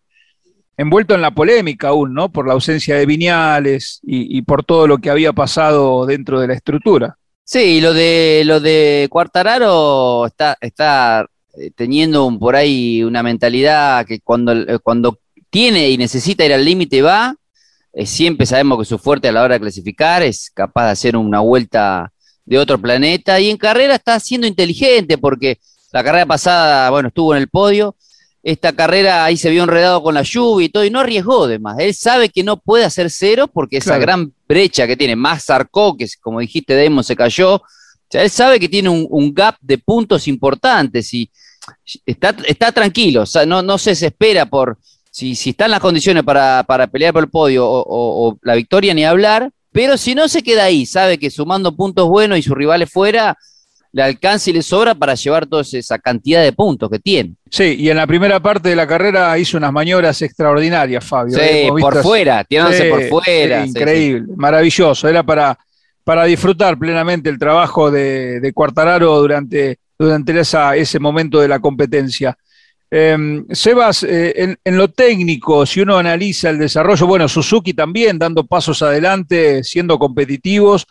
envuelto 0.77 1.15
en 1.15 1.23
la 1.23 1.33
polémica 1.33 1.89
aún, 1.89 2.15
¿no? 2.15 2.29
Por 2.31 2.47
la 2.47 2.53
ausencia 2.53 2.97
de 2.97 3.07
Viñales 3.07 4.01
y, 4.05 4.39
y 4.39 4.43
por 4.43 4.63
todo 4.65 4.87
lo 4.87 4.99
que 4.99 5.11
había 5.11 5.33
pasado 5.33 6.07
dentro 6.07 6.39
de 6.41 6.47
la 6.49 6.55
estructura. 6.55 7.17
Sí, 7.43 7.81
lo 7.81 7.93
de 7.95 8.43
lo 8.45 8.61
de 8.61 9.09
Cuartararo 9.11 10.27
está, 10.27 10.57
está 10.61 11.27
eh, 11.59 11.71
teniendo 11.75 12.27
un- 12.27 12.39
por 12.39 12.55
ahí 12.57 13.03
una 13.03 13.23
mentalidad 13.23 14.07
que 14.07 14.21
cuando, 14.21 14.53
eh, 14.53 14.79
cuando 14.83 15.19
tiene 15.51 15.89
y 15.91 15.97
necesita 15.99 16.45
ir 16.45 16.53
al 16.53 16.65
límite 16.65 17.03
va, 17.03 17.35
eh, 17.97 18.05
siempre 18.05 18.45
sabemos 18.45 18.79
que 18.79 18.85
su 18.85 18.99
fuerte 18.99 19.29
a 19.29 19.33
la 19.33 19.43
hora 19.43 19.55
de 19.55 19.61
clasificar 19.61 20.23
es 20.23 20.51
capaz 20.53 20.85
de 20.85 20.91
hacer 20.91 21.17
una 21.17 21.41
vuelta 21.41 22.13
de 22.45 22.59
otro 22.59 22.79
planeta 22.79 23.41
y 23.41 23.49
en 23.49 23.57
carrera 23.57 23.95
está 23.95 24.21
siendo 24.21 24.47
inteligente 24.47 25.17
porque 25.17 25.59
la 25.93 26.05
carrera 26.05 26.27
pasada, 26.27 26.91
bueno, 26.91 27.09
estuvo 27.09 27.35
en 27.35 27.41
el 27.41 27.49
podio, 27.49 27.97
esta 28.43 28.75
carrera 28.75 29.25
ahí 29.25 29.39
se 29.39 29.49
vio 29.49 29.63
enredado 29.63 30.03
con 30.03 30.13
la 30.13 30.21
lluvia 30.21 30.67
y 30.67 30.69
todo 30.69 30.85
y 30.85 30.91
no 30.91 31.01
arriesgó 31.01 31.47
de 31.47 31.59
más, 31.59 31.79
él 31.79 31.95
sabe 31.95 32.29
que 32.29 32.45
no 32.45 32.59
puede 32.59 32.85
hacer 32.85 33.11
cero 33.11 33.49
porque 33.49 33.79
esa 33.79 33.97
gran 33.97 34.31
brecha 34.47 34.87
que 34.87 34.99
tiene, 34.99 35.17
más 35.17 35.47
Zarco, 35.47 35.97
que 35.97 36.07
como 36.21 36.41
dijiste 36.41 36.77
Damon 36.77 37.03
se 37.03 37.17
cayó, 37.17 37.55
o 37.55 37.63
sea, 38.11 38.23
él 38.23 38.31
sabe 38.31 38.61
que 38.61 38.69
tiene 38.69 38.91
un, 38.91 39.07
un 39.09 39.33
gap 39.33 39.57
de 39.63 39.79
puntos 39.79 40.29
importantes 40.29 41.15
y 41.15 41.31
está, 42.05 42.37
está 42.47 42.73
tranquilo, 42.73 43.23
o 43.23 43.27
sea, 43.27 43.47
no, 43.47 43.63
no 43.63 43.79
se 43.79 43.91
desespera 43.91 44.45
por 44.45 44.77
si, 45.17 45.35
si 45.35 45.51
están 45.51 45.71
las 45.71 45.81
condiciones 45.81 46.23
para, 46.25 46.63
para 46.65 46.87
pelear 46.89 47.15
por 47.15 47.23
el 47.25 47.31
podio 47.31 47.67
o, 47.67 47.81
o- 47.81 48.29
o 48.29 48.39
la 48.43 48.55
victoria 48.55 48.93
ni 48.93 49.03
hablar, 49.03 49.51
pero 49.73 49.97
si 49.97 50.15
no 50.15 50.29
se 50.29 50.43
queda 50.43 50.65
ahí, 50.65 50.85
sabe 50.85 51.17
que 51.17 51.31
sumando 51.31 51.75
puntos 51.75 52.07
buenos 52.07 52.39
y 52.39 52.43
sus 52.43 52.55
rivales 52.55 52.91
fuera, 52.91 53.35
le 53.93 54.03
alcanza 54.03 54.51
y 54.51 54.53
le 54.53 54.61
sobra 54.63 54.95
para 54.95 55.15
llevar 55.15 55.47
toda 55.47 55.63
esa 55.63 55.99
cantidad 55.99 56.43
de 56.43 56.53
puntos 56.53 56.91
que 56.91 56.99
tiene. 56.99 57.33
Sí, 57.51 57.77
y 57.79 57.89
en 57.89 57.97
la 57.97 58.07
primera 58.07 58.41
parte 58.41 58.69
de 58.69 58.77
la 58.77 58.87
carrera 58.87 59.39
hizo 59.39 59.57
unas 59.57 59.73
maniobras 59.73 60.21
extraordinarias, 60.21 61.03
Fabio. 61.03 61.39
Sí, 61.39 61.43
visto 61.63 61.79
por 61.81 62.03
fuera, 62.03 62.45
tirándose 62.45 62.83
Sí, 62.83 62.91
por 62.91 63.03
fuera. 63.05 63.63
sí, 63.65 63.73
sí, 63.73 63.79
increíble, 63.79 64.35
maravilloso. 64.37 65.09
Era 65.09 65.23
para, 65.23 65.59
para 66.05 66.25
disfrutar 66.27 66.79
plenamente 66.79 67.31
el 67.31 67.39
trabajo 67.39 67.91
de, 67.91 68.39
de 68.41 68.53
Cuartararo 68.53 69.19
durante, 69.19 69.79
durante 69.99 70.39
esa, 70.39 70.77
ese 70.77 70.99
momento 70.99 71.41
de 71.41 71.49
la 71.49 71.59
competencia. 71.59 72.37
Eh, 72.99 73.45
Sebas, 73.51 74.05
eh, 74.05 74.57
en, 74.65 74.77
lo 74.79 74.89
técnico, 74.89 75.67
si 75.67 75.83
uno 75.83 75.99
analiza 75.99 76.49
el 76.49 76.59
desarrollo, 76.59 77.07
bueno, 77.07 77.29
Suzuki 77.29 77.75
también 77.75 78.19
dando 78.19 78.47
pasos 78.47 78.81
adelante, 78.81 79.63
siendo 79.63 79.99
competitivos, 79.99 80.87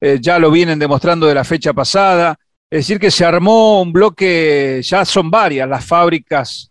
eh, 0.00 0.16
ya 0.18 0.38
lo 0.38 0.50
vienen 0.50 0.78
demostrando 0.78 1.26
de 1.26 1.34
la 1.34 1.44
fecha 1.44 1.74
pasada. 1.74 2.36
Es 2.70 2.86
decir, 2.86 2.98
que 2.98 3.10
se 3.10 3.26
armó 3.26 3.82
un 3.82 3.92
bloque, 3.92 4.80
ya 4.82 5.04
son 5.04 5.30
varias 5.30 5.68
las 5.68 5.84
fábricas 5.84 6.70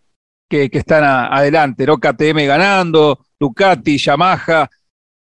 que, 0.50 0.68
están 0.72 1.04
adelante, 1.04 1.86
¿no? 1.86 2.00
KTM 2.00 2.48
ganando, 2.48 3.20
Ducati, 3.40 4.00
Yamaha, 4.00 4.68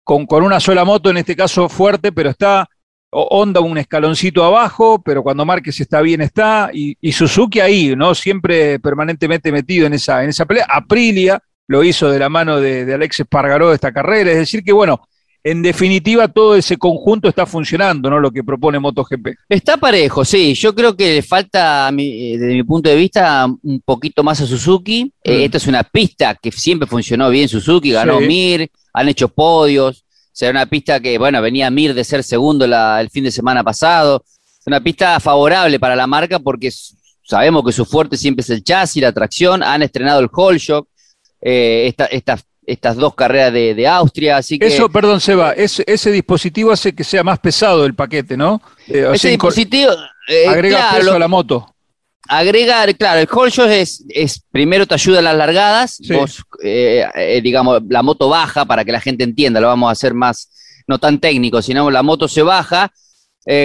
con, 0.02 0.24
con 0.24 0.42
una 0.42 0.58
sola 0.58 0.86
moto, 0.86 1.10
en 1.10 1.18
este 1.18 1.36
caso 1.36 1.68
fuerte, 1.68 2.12
pero 2.12 2.30
está 2.30 2.66
Honda 3.10 3.60
un 3.60 3.78
escaloncito 3.78 4.44
abajo, 4.44 5.02
pero 5.02 5.22
cuando 5.22 5.44
Márquez 5.44 5.80
está 5.80 6.00
bien 6.00 6.20
está, 6.20 6.70
y, 6.72 6.96
Suzuki 7.12 7.60
ahí, 7.60 7.94
¿no? 7.96 8.14
Siempre 8.14 8.78
permanentemente 8.78 9.50
metido 9.50 9.86
en 9.86 9.94
esa, 9.94 10.22
en 10.22 10.30
esa 10.30 10.46
pelea. 10.46 10.66
Aprilia 10.68 11.42
lo 11.66 11.82
hizo 11.82 12.10
de 12.10 12.18
la 12.18 12.28
mano 12.28 12.60
de, 12.60 12.84
de 12.84 12.94
Alex 12.94 13.20
Espargaró 13.20 13.72
esta 13.72 13.92
carrera, 13.92 14.30
es 14.30 14.38
decir 14.38 14.62
que 14.62 14.72
bueno, 14.72 15.02
en 15.42 15.62
definitiva 15.62 16.28
todo 16.28 16.54
ese 16.54 16.76
conjunto 16.76 17.28
está 17.28 17.46
funcionando, 17.46 18.10
¿no? 18.10 18.20
Lo 18.20 18.30
que 18.30 18.44
propone 18.44 18.78
MotoGP. 18.78 19.28
Está 19.48 19.76
parejo, 19.78 20.24
sí. 20.24 20.54
Yo 20.54 20.74
creo 20.74 20.94
que 20.94 21.14
le 21.14 21.22
falta, 21.22 21.90
desde 21.92 22.54
mi 22.54 22.62
punto 22.62 22.90
de 22.90 22.96
vista, 22.96 23.46
un 23.46 23.80
poquito 23.80 24.22
más 24.22 24.40
a 24.40 24.46
Suzuki. 24.46 25.10
Eh, 25.24 25.38
mm. 25.38 25.40
esta 25.42 25.56
es 25.56 25.66
una 25.66 25.82
pista 25.82 26.34
que 26.34 26.52
siempre 26.52 26.86
funcionó 26.86 27.30
bien 27.30 27.48
Suzuki, 27.48 27.92
ganó 27.92 28.20
Mir, 28.20 28.70
han 28.92 29.08
hecho 29.08 29.28
podios. 29.28 30.04
Sea, 30.40 30.50
una 30.52 30.64
pista 30.64 30.98
que, 31.00 31.18
bueno, 31.18 31.42
venía 31.42 31.70
Mir 31.70 31.92
de 31.92 32.02
ser 32.02 32.24
segundo 32.24 32.64
el 32.64 33.10
fin 33.10 33.24
de 33.24 33.30
semana 33.30 33.62
pasado. 33.62 34.24
Es 34.58 34.66
una 34.66 34.80
pista 34.80 35.20
favorable 35.20 35.78
para 35.78 35.94
la 35.94 36.06
marca 36.06 36.38
porque 36.38 36.70
sabemos 37.22 37.62
que 37.62 37.72
su 37.72 37.84
fuerte 37.84 38.16
siempre 38.16 38.40
es 38.40 38.48
el 38.48 38.64
chasis, 38.64 39.02
la 39.02 39.12
tracción. 39.12 39.62
Han 39.62 39.82
estrenado 39.82 40.18
el 40.20 40.30
Hall 40.32 40.56
Shock. 40.56 40.88
Eh, 41.42 41.84
esta, 41.88 42.06
esta 42.06 42.38
estas 42.64 42.96
dos 42.96 43.14
carreras 43.14 43.52
de, 43.52 43.86
Austria, 43.86 44.38
así 44.38 44.58
que... 44.58 44.68
Eso, 44.68 44.88
perdón, 44.88 45.20
Seba, 45.20 45.52
ese, 45.52 45.84
ese 45.86 46.10
dispositivo 46.10 46.70
hace 46.70 46.94
que 46.94 47.04
sea 47.04 47.22
más 47.22 47.38
pesado 47.38 47.84
el 47.84 47.94
paquete, 47.94 48.34
¿no? 48.34 48.62
Eh, 48.88 49.10
ese 49.12 49.28
dispositivo... 49.28 49.92
Eh, 50.26 50.48
agrega 50.48 50.92
peso 50.94 51.12
a 51.16 51.18
la 51.18 51.28
moto. 51.28 51.74
Agrega, 52.32 52.86
claro, 52.94 53.20
el 53.20 53.28
Whole 53.30 53.80
es, 53.80 54.04
es, 54.08 54.42
primero 54.50 54.86
te 54.86 54.94
ayuda 54.94 55.18
a 55.18 55.22
las 55.22 55.36
largadas, 55.36 55.98
vos, 56.08 56.42
eh, 56.62 57.40
digamos, 57.42 57.82
la 57.88 58.02
moto 58.02 58.28
baja, 58.28 58.64
para 58.64 58.84
que 58.84 58.92
la 58.92 59.00
gente 59.00 59.24
entienda, 59.24 59.60
lo 59.60 59.66
vamos 59.66 59.88
a 59.88 59.92
hacer 59.92 60.14
más, 60.14 60.48
no 60.86 60.98
tan 60.98 61.18
técnico, 61.18 61.60
sino 61.60 61.90
la 61.90 62.02
moto 62.02 62.28
se 62.28 62.42
baja, 62.42 62.92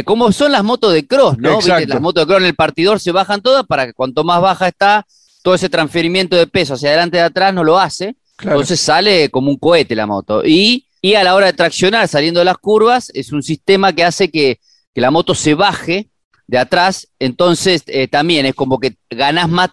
como 0.04 0.32
son 0.32 0.52
las 0.52 0.64
motos 0.64 0.94
de 0.94 1.06
cross, 1.06 1.38
¿no? 1.38 1.60
Las 1.62 2.02
motos 2.02 2.24
de 2.24 2.28
cross 2.28 2.42
en 2.42 2.48
el 2.48 2.56
partidor 2.56 3.00
se 3.00 3.12
bajan 3.12 3.42
todas 3.42 3.66
para 3.66 3.86
que 3.86 3.94
cuanto 3.94 4.24
más 4.24 4.42
baja 4.42 4.68
está, 4.68 5.06
todo 5.46 5.54
ese 5.54 5.70
transferimiento 5.70 6.36
de 6.36 6.48
peso 6.48 6.74
hacia 6.74 6.90
adelante 6.90 7.18
y 7.18 7.20
atrás 7.20 7.54
no 7.54 7.64
lo 7.64 7.78
hace. 7.78 8.16
Entonces 8.42 8.80
sale 8.80 9.30
como 9.30 9.52
un 9.52 9.58
cohete 9.58 9.96
la 9.96 10.08
moto. 10.08 10.42
Y, 10.44 10.88
a 11.16 11.24
la 11.24 11.36
hora 11.36 11.46
de 11.46 11.54
traccionar 11.54 12.08
saliendo 12.08 12.40
de 12.40 12.46
las 12.46 12.58
curvas, 12.58 13.12
es 13.14 13.32
un 13.32 13.44
sistema 13.44 13.94
que 13.94 14.04
hace 14.04 14.32
que, 14.32 14.60
la 14.96 15.12
moto 15.12 15.36
se 15.36 15.54
baje 15.54 16.10
de 16.48 16.58
atrás. 16.58 17.08
Entonces 17.20 17.84
eh, 17.88 18.08
también 18.08 18.46
es 18.46 18.56
como 18.56 18.80
que 18.80 18.96
ganás 19.10 19.50
más, 19.50 19.70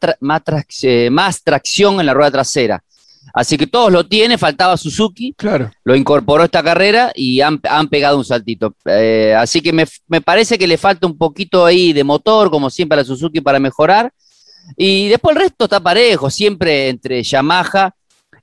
eh, 0.83 1.11
más, 1.11 1.43
tracción 1.43 2.01
en 2.01 2.07
la 2.07 2.15
rueda 2.15 2.31
trasera. 2.31 2.83
Así 3.35 3.57
que 3.57 3.67
todos 3.67 3.91
lo 3.91 4.05
tienen, 4.05 4.39
faltaba 4.39 4.77
Suzuki, 4.77 5.33
claro. 5.33 5.71
lo 5.85 5.95
incorporó 5.95 6.45
esta 6.45 6.63
carrera 6.63 7.13
y 7.15 7.41
han, 7.41 7.61
pegado 7.89 8.19
un 8.19 8.25
saltito. 8.25 8.75
Eh, 8.85 9.35
así 9.39 9.63
que 9.63 9.73
me, 9.73 9.87
me, 10.09 10.21
parece 10.21 10.59
que 10.59 10.67
le 10.67 10.77
falta 10.77 11.07
un 11.07 11.17
poquito 11.17 11.65
ahí 11.65 11.93
de 11.93 12.05
motor, 12.05 12.51
como 12.51 12.69
siempre 12.69 12.97
a 12.97 13.03
la 13.03 13.05
Suzuki, 13.05 13.41
para 13.41 13.59
mejorar. 13.59 14.13
Y 14.77 15.09
después 15.09 15.35
el 15.37 15.43
resto 15.43 15.65
está 15.65 15.81
parejo, 15.81 16.31
siempre 16.31 16.89
entre 16.89 17.23
Yamaha 17.23 17.95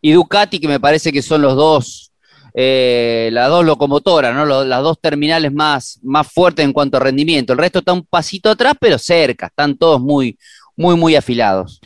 y 0.01 0.12
Ducati, 0.12 0.59
que 0.59 0.67
me 0.67 0.79
parece 0.79 1.12
que 1.12 1.21
son 1.21 1.41
los 1.41 1.55
dos, 1.55 2.09
eh, 2.53 3.29
las 3.32 3.50
dos 3.50 3.65
locomotoras, 3.65 4.34
¿no? 4.34 4.46
las 4.46 4.82
dos 4.82 5.00
terminales 5.00 5.53
más, 5.53 6.00
más 6.03 6.32
fuertes 6.32 6.65
en 6.65 6.74
cuanto 6.74 6.98
a 6.98 7.01
rendimiento. 7.01 7.53
El 7.53 7.60
resto 7.60 7.79
está 7.79 7.94
un 7.94 8.06
pasito 8.06 8.50
atrás, 8.50 8.75
pero 8.79 8.98
cerca, 8.98 9.48
están 9.48 9.77
todos 9.77 10.01
muy, 10.01 10.38
muy, 10.75 10.96
muy 10.96 11.15
afilados. 11.15 11.79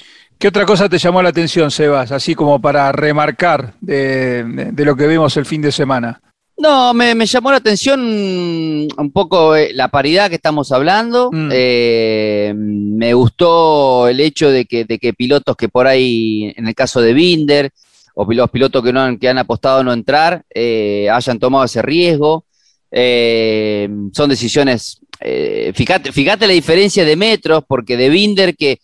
¿Qué 0.43 0.49
otra 0.49 0.65
cosa 0.65 0.89
te 0.89 0.97
llamó 0.97 1.21
la 1.21 1.29
atención, 1.29 1.71
Sebas? 1.71 2.11
Así 2.11 2.35
como 2.35 2.59
para 2.59 2.91
remarcar 2.91 3.75
de, 3.79 4.73
lo 4.75 4.95
que 4.95 5.07
vimos 5.07 5.37
el 5.37 5.45
fin 5.45 5.61
de 5.61 5.71
semana. 5.71 6.19
No, 6.57 6.93
me, 6.93 7.25
llamó 7.25 7.51
la 7.51 7.57
atención 7.57 8.01
un 8.01 9.11
poco 9.13 9.55
eh, 9.55 9.71
la 9.73 9.87
paridad 9.87 10.27
que 10.27 10.35
estamos 10.35 10.71
hablando. 10.71 11.29
Mm. 11.31 11.49
Eh, 11.51 12.53
me 12.55 13.13
gustó 13.13 14.07
el 14.09 14.19
hecho 14.19 14.51
de 14.51 14.65
que, 14.65 14.85
de 14.85 14.99
que 14.99 15.13
pilotos 15.13 15.55
que 15.55 15.69
por 15.69 15.87
ahí, 15.87 16.53
en 16.57 16.67
el 16.67 16.75
caso 16.75 17.01
de 17.01 17.13
Binder, 17.13 17.71
o 18.13 18.31
los 18.31 18.49
pilotos 18.49 18.83
que, 18.83 18.93
no 18.93 19.01
han, 19.01 19.17
que 19.17 19.29
han 19.29 19.37
apostado 19.37 19.79
a 19.79 19.83
no 19.83 19.93
entrar 19.93 20.43
eh, 20.53 21.09
hayan 21.09 21.39
tomado 21.39 21.65
ese 21.65 21.81
riesgo. 21.81 22.45
Eh, 22.91 23.89
son 24.11 24.29
decisiones, 24.29 24.99
eh, 25.19 25.71
fíjate, 25.73 26.11
fíjate 26.11 26.45
la 26.45 26.53
diferencia 26.53 27.03
de 27.03 27.15
metros, 27.15 27.63
porque 27.67 27.97
de 27.97 28.09
Binder 28.09 28.55
que 28.55 28.79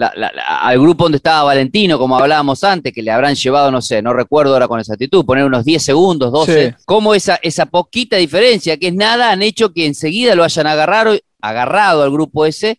al 0.00 0.78
grupo 0.78 1.04
donde 1.04 1.16
estaba 1.16 1.42
Valentino, 1.42 1.98
como 1.98 2.16
hablábamos 2.16 2.62
antes, 2.62 2.92
que 2.92 3.02
le 3.02 3.10
habrán 3.10 3.34
llevado, 3.34 3.72
no 3.72 3.82
sé, 3.82 4.00
no 4.00 4.12
recuerdo 4.12 4.52
ahora 4.52 4.68
con 4.68 4.78
exactitud, 4.78 5.24
poner 5.24 5.44
unos 5.44 5.64
10 5.64 5.82
segundos, 5.82 6.30
12, 6.30 6.76
como 6.84 7.14
esa, 7.14 7.36
esa 7.42 7.66
poquita 7.66 8.16
diferencia, 8.16 8.76
que 8.76 8.88
es 8.88 8.94
nada, 8.94 9.32
han 9.32 9.42
hecho 9.42 9.72
que 9.72 9.86
enseguida 9.86 10.36
lo 10.36 10.44
hayan 10.44 10.68
agarrado, 10.68 11.18
agarrado 11.40 12.04
al 12.04 12.12
grupo 12.12 12.46
ese 12.46 12.78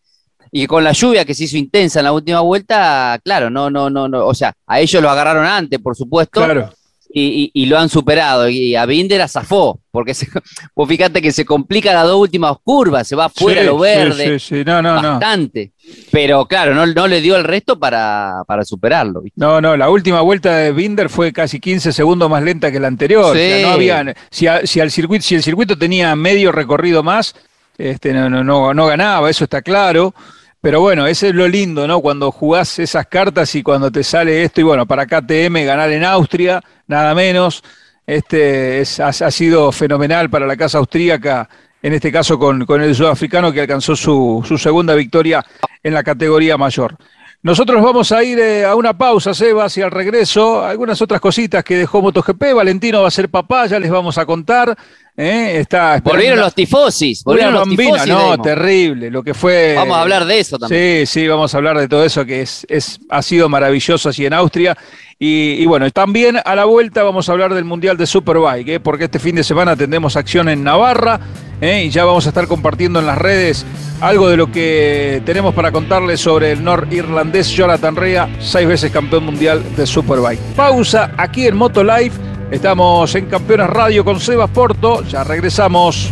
y 0.51 0.67
con 0.67 0.83
la 0.83 0.91
lluvia 0.91 1.25
que 1.25 1.33
se 1.33 1.43
hizo 1.45 1.57
intensa 1.57 1.99
en 1.99 2.05
la 2.05 2.11
última 2.11 2.41
vuelta, 2.41 3.19
claro, 3.23 3.49
no, 3.49 3.69
no, 3.69 3.89
no, 3.89 4.07
no, 4.07 4.25
o 4.25 4.33
sea, 4.33 4.53
a 4.65 4.79
ellos 4.79 5.01
lo 5.01 5.09
agarraron 5.09 5.45
antes, 5.45 5.79
por 5.79 5.95
supuesto. 5.95 6.43
Claro. 6.43 6.73
Y, 7.11 7.49
y, 7.55 7.65
lo 7.65 7.79
han 7.79 7.89
superado. 7.89 8.47
Y 8.49 8.75
a 8.75 8.85
Binder 8.85 9.27
zafó, 9.27 9.79
porque 9.89 10.13
se, 10.13 10.27
pues 10.75 10.87
fíjate 10.87 11.23
que 11.23 11.31
se 11.31 11.43
complica 11.43 11.91
las 11.91 12.03
dos 12.03 12.17
últimas 12.17 12.55
curvas, 12.63 13.07
se 13.07 13.15
va 13.15 13.25
afuera 13.25 13.63
lo 13.63 13.79
verde. 13.79 14.37
Sí, 14.37 14.57
sí, 14.57 14.63
no, 14.63 14.79
no, 14.83 14.93
bastante. 14.93 15.71
Pero 16.11 16.45
claro, 16.45 16.75
no, 16.75 16.85
no, 16.85 17.07
le 17.07 17.19
dio 17.19 17.35
el 17.35 17.45
resto 17.45 17.79
para, 17.79 18.43
para 18.45 18.63
superarlo. 18.63 19.23
No, 19.35 19.59
no, 19.59 19.75
la 19.75 19.89
última 19.89 20.21
vuelta 20.21 20.55
de 20.55 20.71
Binder 20.71 21.09
fue 21.09 21.33
casi 21.33 21.59
15 21.59 21.93
segundos 21.93 22.29
más 22.29 22.43
lenta 22.43 22.71
que 22.71 22.79
la 22.79 22.89
anterior. 22.89 23.35
no 23.35 23.69
había, 23.69 24.15
si, 24.29 24.45
si, 24.65 24.79
al 24.79 24.91
circuito, 24.91 25.25
si 25.25 25.33
el 25.33 25.41
circuito 25.41 25.79
tenía 25.79 26.15
medio 26.15 26.51
recorrido 26.51 27.01
más, 27.01 27.33
este, 27.79 28.13
no, 28.13 28.29
no, 28.29 28.43
no, 28.43 28.71
no 28.75 28.85
ganaba, 28.85 29.31
eso 29.31 29.45
está 29.45 29.63
claro. 29.63 30.13
Pero 30.61 30.81
bueno, 30.81 31.07
ese 31.07 31.29
es 31.29 31.35
lo 31.35 31.47
lindo, 31.47 31.87
¿no? 31.87 32.01
Cuando 32.01 32.31
jugás 32.31 32.79
esas 32.79 33.07
cartas 33.07 33.55
y 33.55 33.63
cuando 33.63 33.89
te 33.91 34.03
sale 34.03 34.43
esto, 34.43 34.59
y 34.59 34.65
bueno, 34.65 34.85
para 34.85 35.05
KTM 35.05 35.65
ganar 35.65 35.89
en 35.91 36.03
Austria, 36.03 36.61
nada 36.87 37.15
menos. 37.15 37.63
Este 38.05 38.81
es, 38.81 38.99
ha, 38.99 39.13
sido 39.31 39.71
fenomenal 39.71 40.29
para 40.29 40.47
la 40.47 40.57
casa 40.57 40.79
austríaca, 40.79 41.47
en 41.81 41.93
este 41.93 42.11
caso 42.11 42.37
con, 42.37 42.65
el 42.81 42.95
sudafricano 42.95 43.53
que 43.53 43.61
alcanzó 43.61 43.95
su, 43.95 44.43
su, 44.45 44.57
segunda 44.57 44.95
victoria 44.95 45.45
en 45.83 45.93
la 45.93 46.03
categoría 46.03 46.57
mayor. 46.57 46.97
Nosotros 47.41 47.81
vamos 47.81 48.11
a 48.11 48.21
ir 48.21 48.37
eh, 48.37 48.65
a 48.65 48.75
una 48.75 48.97
pausa, 48.97 49.33
Sebas, 49.33 49.77
y 49.77 49.81
al 49.81 49.91
regreso, 49.91 50.65
algunas 50.65 51.01
otras 51.01 51.21
cositas 51.21 51.63
que 51.63 51.77
dejó 51.77 52.01
MotoGP. 52.01 52.53
Valentino 52.53 53.01
va 53.01 53.07
a 53.07 53.11
ser 53.11 53.29
papá, 53.29 53.65
ya 53.67 53.79
les 53.79 53.89
vamos 53.89 54.17
a 54.17 54.25
contar. 54.25 54.77
¿Eh? 55.21 55.59
Está 55.59 55.99
volvieron 56.01 56.39
los 56.39 56.55
tifosis. 56.55 57.25
Volvieron 57.25 57.53
los 57.53 57.67
tifosis, 57.67 58.07
no, 58.07 58.37
terrible. 58.37 59.11
Lo 59.11 59.21
que 59.21 59.33
fue. 59.33 59.73
Vamos 59.75 59.97
a 59.97 60.01
hablar 60.01 60.23
de 60.23 60.39
eso 60.39 60.57
también. 60.57 61.05
Sí, 61.05 61.19
sí, 61.21 61.27
vamos 61.27 61.53
a 61.53 61.57
hablar 61.57 61.77
de 61.77 61.89
todo 61.89 62.05
eso 62.05 62.23
que 62.23 62.41
es, 62.41 62.65
es 62.69 63.01
ha 63.09 63.21
sido 63.21 63.49
maravilloso 63.49 64.07
así 64.07 64.25
en 64.25 64.31
Austria. 64.33 64.77
Y, 65.21 65.65
bueno, 65.65 65.91
también 65.91 66.37
a 66.45 66.55
la 66.55 66.63
vuelta 66.63 67.03
vamos 67.03 67.27
a 67.27 67.33
hablar 67.33 67.53
del 67.53 67.65
Mundial 67.65 67.97
de 67.97 68.07
Superbike, 68.07 68.69
¿eh? 68.69 68.79
porque 68.79 69.03
este 69.03 69.19
fin 69.19 69.35
de 69.35 69.43
semana 69.43 69.75
tendremos 69.75 70.15
acción 70.15 70.47
en 70.47 70.63
Navarra 70.63 71.19
¿eh? 71.59 71.83
y 71.83 71.89
ya 71.89 72.05
vamos 72.05 72.25
a 72.25 72.29
estar 72.29 72.47
compartiendo 72.47 73.01
en 73.01 73.05
las 73.05 73.17
redes 73.17 73.65
algo 73.99 74.29
de 74.29 74.37
lo 74.37 74.49
que 74.49 75.21
tenemos 75.25 75.53
para 75.53 75.73
contarles 75.73 76.21
sobre 76.21 76.53
el 76.53 76.63
norirlandés 76.63 77.49
Jonathan 77.49 77.97
Rea, 77.97 78.29
seis 78.39 78.65
veces 78.65 78.93
campeón 78.93 79.25
mundial 79.25 79.61
de 79.75 79.85
Superbike. 79.85 80.39
Pausa 80.55 81.11
aquí 81.17 81.47
en 81.47 81.57
Motolife 81.57 82.28
Estamos 82.51 83.13
en 83.13 83.27
Campeones 83.27 83.69
Radio 83.69 84.03
con 84.03 84.19
Sebas 84.19 84.49
Porto. 84.49 85.03
Ya 85.03 85.23
regresamos. 85.23 86.09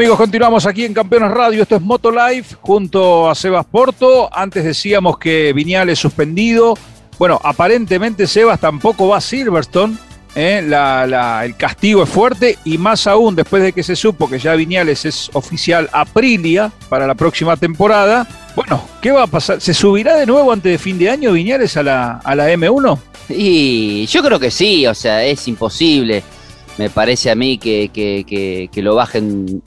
Amigos, 0.00 0.16
continuamos 0.16 0.64
aquí 0.64 0.86
en 0.86 0.94
Campeones 0.94 1.30
Radio. 1.30 1.60
Esto 1.60 1.76
es 1.76 1.82
Moto 1.82 2.10
Live 2.10 2.46
junto 2.62 3.28
a 3.28 3.34
Sebas 3.34 3.66
Porto. 3.66 4.34
Antes 4.34 4.64
decíamos 4.64 5.18
que 5.18 5.52
Viñales 5.52 5.98
suspendido. 5.98 6.72
Bueno, 7.18 7.38
aparentemente 7.44 8.26
Sebas 8.26 8.58
tampoco 8.58 9.08
va 9.08 9.18
a 9.18 9.20
Silverstone. 9.20 9.98
¿eh? 10.34 10.64
el 11.44 11.56
castigo 11.58 12.02
es 12.02 12.08
fuerte 12.08 12.56
y 12.64 12.78
más 12.78 13.06
aún 13.06 13.36
después 13.36 13.62
de 13.62 13.74
que 13.74 13.82
se 13.82 13.94
supo 13.94 14.30
que 14.30 14.38
ya 14.38 14.54
Viñales 14.54 15.04
es 15.04 15.28
oficial 15.34 15.90
Aprilia 15.92 16.72
para 16.88 17.06
la 17.06 17.14
próxima 17.14 17.58
temporada. 17.58 18.26
Bueno, 18.56 18.82
¿qué 19.02 19.10
va 19.10 19.24
a 19.24 19.26
pasar? 19.26 19.60
¿Se 19.60 19.74
subirá 19.74 20.16
de 20.16 20.24
nuevo 20.24 20.50
antes 20.50 20.72
de 20.72 20.78
fin 20.78 20.98
de 20.98 21.10
año 21.10 21.32
Viñales 21.32 21.76
a 21.76 21.82
la, 21.82 22.12
a 22.24 22.34
la 22.34 22.50
M1? 22.50 22.98
Y 23.28 24.06
yo 24.06 24.22
creo 24.22 24.40
que 24.40 24.50
sí, 24.50 24.86
o 24.86 24.94
sea, 24.94 25.22
es 25.24 25.46
imposible 25.46 26.24
me 26.78 26.90
parece 26.90 27.30
a 27.30 27.34
mí 27.34 27.58
que, 27.58 27.90
que, 27.92 28.82
lo 28.82 28.94
bajen 28.94 29.62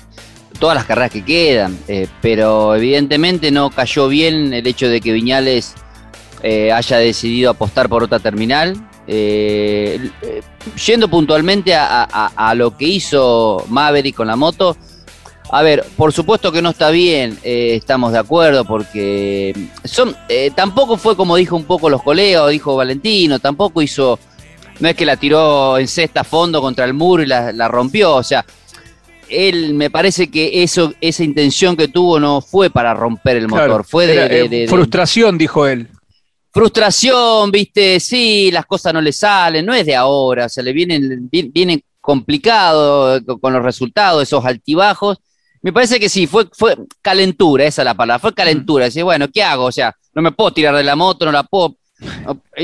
todas 0.60 0.76
las 0.76 0.86
carreras 0.86 1.12
que 1.12 1.24
quedan, 1.24 1.78
eh, 1.88 2.08
pero 2.22 2.76
evidentemente 2.76 3.52
no 3.52 3.70
cayó 3.70 4.08
bien 4.08 4.54
el 4.54 4.66
hecho 4.66 4.88
de 4.88 5.02
que 5.02 5.12
Viñales 5.12 5.76
eh, 6.42 6.72
haya 6.72 6.98
decidido 6.98 7.52
apostar 7.52 7.90
por 7.90 8.04
otra 8.04 8.20
terminal. 8.20 8.76
Eh, 9.06 10.10
yendo 10.86 11.10
puntualmente 11.10 11.76
a, 11.76 12.54
lo 12.56 12.78
que 12.78 12.86
hizo 12.86 13.66
Maverick 13.68 14.16
con 14.16 14.28
la 14.28 14.36
moto, 14.36 14.78
a 15.52 15.62
ver, 15.62 15.86
por 15.98 16.14
supuesto 16.14 16.52
que 16.52 16.62
no 16.62 16.70
está 16.70 16.90
bien, 16.90 17.38
estamos 17.44 18.14
de 18.14 18.20
acuerdo, 18.20 18.64
porque 18.64 19.54
son, 19.84 20.16
tampoco 20.56 20.96
fue 20.96 21.18
como 21.18 21.36
dijo 21.36 21.58
un 21.58 21.66
poco 21.66 21.90
los 21.90 22.02
colegas, 22.02 22.50
dijo 22.50 22.78
Valentino, 22.78 23.40
tampoco 23.40 23.82
hizo, 23.82 24.18
no 24.84 24.90
es 24.90 24.98
que 24.98 25.06
la 25.06 25.16
tiró 25.16 25.78
en 25.78 25.88
cesta 25.88 26.20
a 26.20 26.24
fondo 26.26 26.60
contra 26.60 26.84
el 26.84 26.94
muro 26.94 27.24
y 27.24 27.26
la, 27.26 27.54
la 27.54 27.70
rompió, 27.70 28.16
o 28.16 28.22
sea, 28.22 28.46
él 29.30 29.76
me 29.76 29.90
parece 29.90 30.30
que 30.30 30.62
eso, 30.62 30.94
esa 31.00 31.24
intención 31.24 31.78
que 31.78 31.88
tuvo 31.88 32.20
no 32.20 32.42
fue 32.42 32.70
para 32.70 32.94
romper 32.94 33.38
el 33.38 33.48
motor, 33.48 33.86
fue 33.86 34.12
eh, 34.12 34.50
de, 34.50 34.68
frustración, 34.68 35.38
dijo 35.38 35.66
él. 35.66 35.88
Frustración, 36.52 37.50
viste, 37.50 37.98
sí, 38.02 38.52
las 38.52 38.66
cosas 38.66 38.94
no 38.94 39.00
le 39.00 39.14
salen, 39.14 39.66
no 39.66 39.74
es 39.74 39.86
de 39.86 39.96
ahora, 39.96 40.48
o 40.48 40.50
sea, 40.50 40.62
le 40.62 40.74
vienen, 40.74 41.30
viene 41.32 41.86
complicado 42.02 43.22
con 43.40 43.54
los 43.54 43.64
resultados, 43.64 44.24
esos 44.24 44.44
altibajos. 44.44 45.18
Me 45.62 45.72
parece 45.72 45.98
que 45.98 46.10
sí, 46.10 46.28
fue, 46.28 46.50
fue 46.52 46.76
calentura, 47.02 47.64
esa 47.64 47.84
es 47.84 47.86
la 47.86 47.96
palabra, 47.96 48.20
fue 48.20 48.34
calentura. 48.34 48.84
Decir, 48.84 49.06
bueno, 49.06 49.30
¿qué 49.34 49.44
hago? 49.44 49.64
O 49.64 49.72
sea, 49.72 49.96
no 50.14 50.22
me 50.22 50.34
puedo 50.34 50.52
tirar 50.52 50.76
de 50.76 50.84
la 50.84 50.98
moto, 50.98 51.24
no 51.24 51.32
la 51.32 51.44
puedo. 51.44 51.78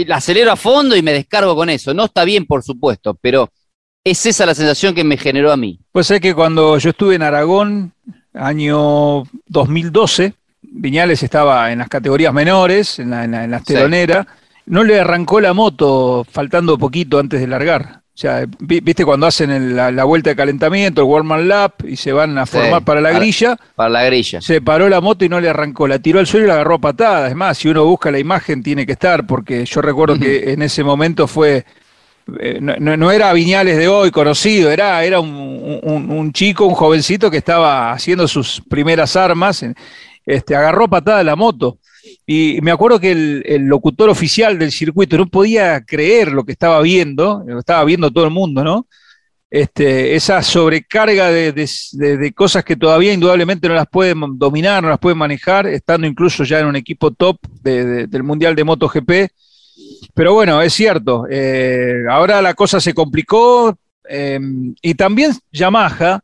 La 0.08 0.18
acelero 0.18 0.52
a 0.52 0.56
fondo 0.56 0.96
y 0.96 1.02
me 1.02 1.14
descargo 1.14 1.56
con 1.56 1.70
eso. 1.70 1.94
No 1.94 2.06
está 2.06 2.24
bien, 2.24 2.46
por 2.46 2.64
supuesto, 2.64 3.18
pero 3.20 3.50
es 4.04 4.26
esa 4.26 4.46
la 4.46 4.56
sensación 4.56 4.96
que 4.96 5.04
me 5.04 5.18
generó 5.18 5.52
a 5.52 5.58
mí. 5.58 5.80
Pues 5.92 6.10
es 6.12 6.20
que 6.22 6.34
cuando 6.34 6.78
yo 6.78 6.92
estuve 6.92 7.16
en 7.16 7.24
Aragón, 7.24 7.94
año 8.34 9.24
2012, 9.48 10.34
Viñales 10.62 11.24
estaba 11.24 11.72
en 11.72 11.80
las 11.80 11.90
categorías 11.90 12.34
menores, 12.34 13.00
en 13.00 13.10
la, 13.10 13.24
en 13.24 13.52
no 14.66 14.84
le 14.84 15.00
arrancó 15.00 15.42
la 15.42 15.54
moto 15.54 16.26
faltando 16.30 16.78
poquito 16.78 17.18
antes 17.18 17.40
de 17.40 17.48
largar. 17.48 17.99
O 18.20 18.22
sea, 18.22 18.46
viste 18.60 19.06
cuando 19.06 19.28
hacen 19.28 19.78
la, 19.78 20.04
vuelta 20.04 20.32
de 20.32 20.36
calentamiento, 20.36 21.00
el 21.00 21.08
warm 21.08 21.48
lap 21.48 21.86
y 21.86 21.96
se 21.96 22.12
van 22.12 22.38
a 22.38 22.46
formar 22.46 22.84
para 22.84 23.00
la 23.00 23.14
grilla. 23.14 23.58
Para 23.78 23.90
la 23.90 24.04
grilla. 24.04 24.42
Se 24.42 24.60
paró 24.60 24.90
la 24.90 25.00
moto 25.00 25.24
y 25.24 25.30
no 25.30 25.40
le 25.40 25.48
arrancó. 25.48 25.88
La 25.88 26.00
tiró 26.00 26.20
al 26.20 26.28
suelo 26.28 26.46
y 26.46 26.50
la 26.50 26.56
agarró 26.56 26.76
a 26.76 26.80
patadas. 26.80 27.30
Es 27.30 27.36
más, 27.38 27.58
si 27.58 27.70
uno 27.70 27.86
busca 27.86 28.12
la 28.12 28.20
imagen 28.20 28.62
tiene 28.62 28.86
que 28.86 28.92
estar, 28.92 29.26
porque 29.26 29.64
yo 29.64 29.82
recuerdo 29.82 30.20
que 30.20 30.52
en 30.52 30.62
ese 30.62 30.84
momento 30.84 31.28
fue 31.28 31.64
eh, 32.42 32.60
no, 32.60 33.10
era 33.10 33.32
Viñales 33.32 33.78
de 33.78 33.88
hoy 33.88 34.12
conocido, 34.12 34.70
era, 34.70 35.02
era 35.06 35.22
un, 35.22 36.34
chico, 36.34 36.66
un 36.66 36.76
jovencito 36.76 37.32
que 37.32 37.38
estaba 37.38 37.94
haciendo 37.94 38.28
sus 38.28 38.62
primeras 38.70 39.16
armas, 39.16 39.66
este, 40.26 40.58
agarró 40.58 40.90
patada 40.90 41.24
la 41.24 41.38
moto. 41.38 41.79
Y 42.26 42.60
me 42.62 42.72
acuerdo 42.72 43.00
que 43.00 43.12
el, 43.12 43.66
locutor 43.66 44.10
oficial 44.10 44.58
del 44.58 44.72
circuito 44.72 45.18
no 45.18 45.28
podía 45.28 45.84
creer 45.84 46.32
lo 46.32 46.44
que 46.44 46.52
estaba 46.52 46.82
viendo, 46.82 47.44
lo 47.46 47.60
estaba 47.60 47.84
viendo 47.84 48.12
todo 48.12 48.26
el 48.26 48.32
mundo, 48.32 48.64
¿no? 48.64 48.88
Este, 49.52 50.16
esa 50.16 50.44
sobrecarga 50.44 51.32
de, 51.32 52.34
cosas 52.36 52.64
que 52.64 52.76
todavía 52.76 53.14
indudablemente 53.14 53.68
no 53.68 53.74
las 53.74 53.88
pueden 53.88 54.38
dominar, 54.38 54.84
no 54.84 54.90
las 54.90 55.00
pueden 55.00 55.18
manejar, 55.18 55.66
estando 55.68 56.06
incluso 56.06 56.44
ya 56.44 56.60
en 56.60 56.68
un 56.68 56.76
equipo 56.76 57.12
top 57.12 57.38
del 57.64 58.24
Mundial 58.24 58.56
de 58.56 58.64
MotoGP 58.64 59.12
pero 60.14 60.34
bueno, 60.34 60.62
es 60.62 60.74
cierto. 60.74 61.26
Eh, 61.30 62.04
ahora 62.10 62.42
la 62.42 62.54
cosa 62.54 62.80
se 62.80 62.94
complicó 62.94 63.78
em, 64.08 64.74
y 64.82 64.96
también 64.96 65.32
Yamaha 65.52 66.22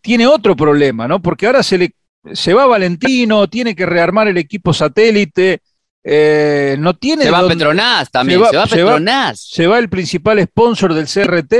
tiene 0.00 0.26
otro 0.26 0.56
problema, 0.56 1.08
¿no? 1.08 1.20
Porque 1.20 1.46
ahora 1.46 1.62
se 1.62 1.78
le 1.78 1.92
se 2.32 2.54
va 2.54 2.66
Valentino, 2.66 3.48
tiene 3.48 3.74
que 3.74 3.86
rearmar 3.86 4.28
el 4.28 4.38
equipo 4.38 4.72
satélite. 4.72 5.60
Eh, 6.02 6.76
no 6.78 6.94
tiene. 6.94 7.24
Se 7.24 7.30
va 7.30 7.46
Petronas 7.46 8.10
también, 8.10 8.40
se 8.50 8.56
va, 8.56 8.66
Petronas. 8.66 9.40
Se 9.50 9.66
va, 9.66 9.78
el 9.78 9.88
principal 9.88 10.42
sponsor 10.42 10.94
del 10.94 11.06
CRT. 11.06 11.52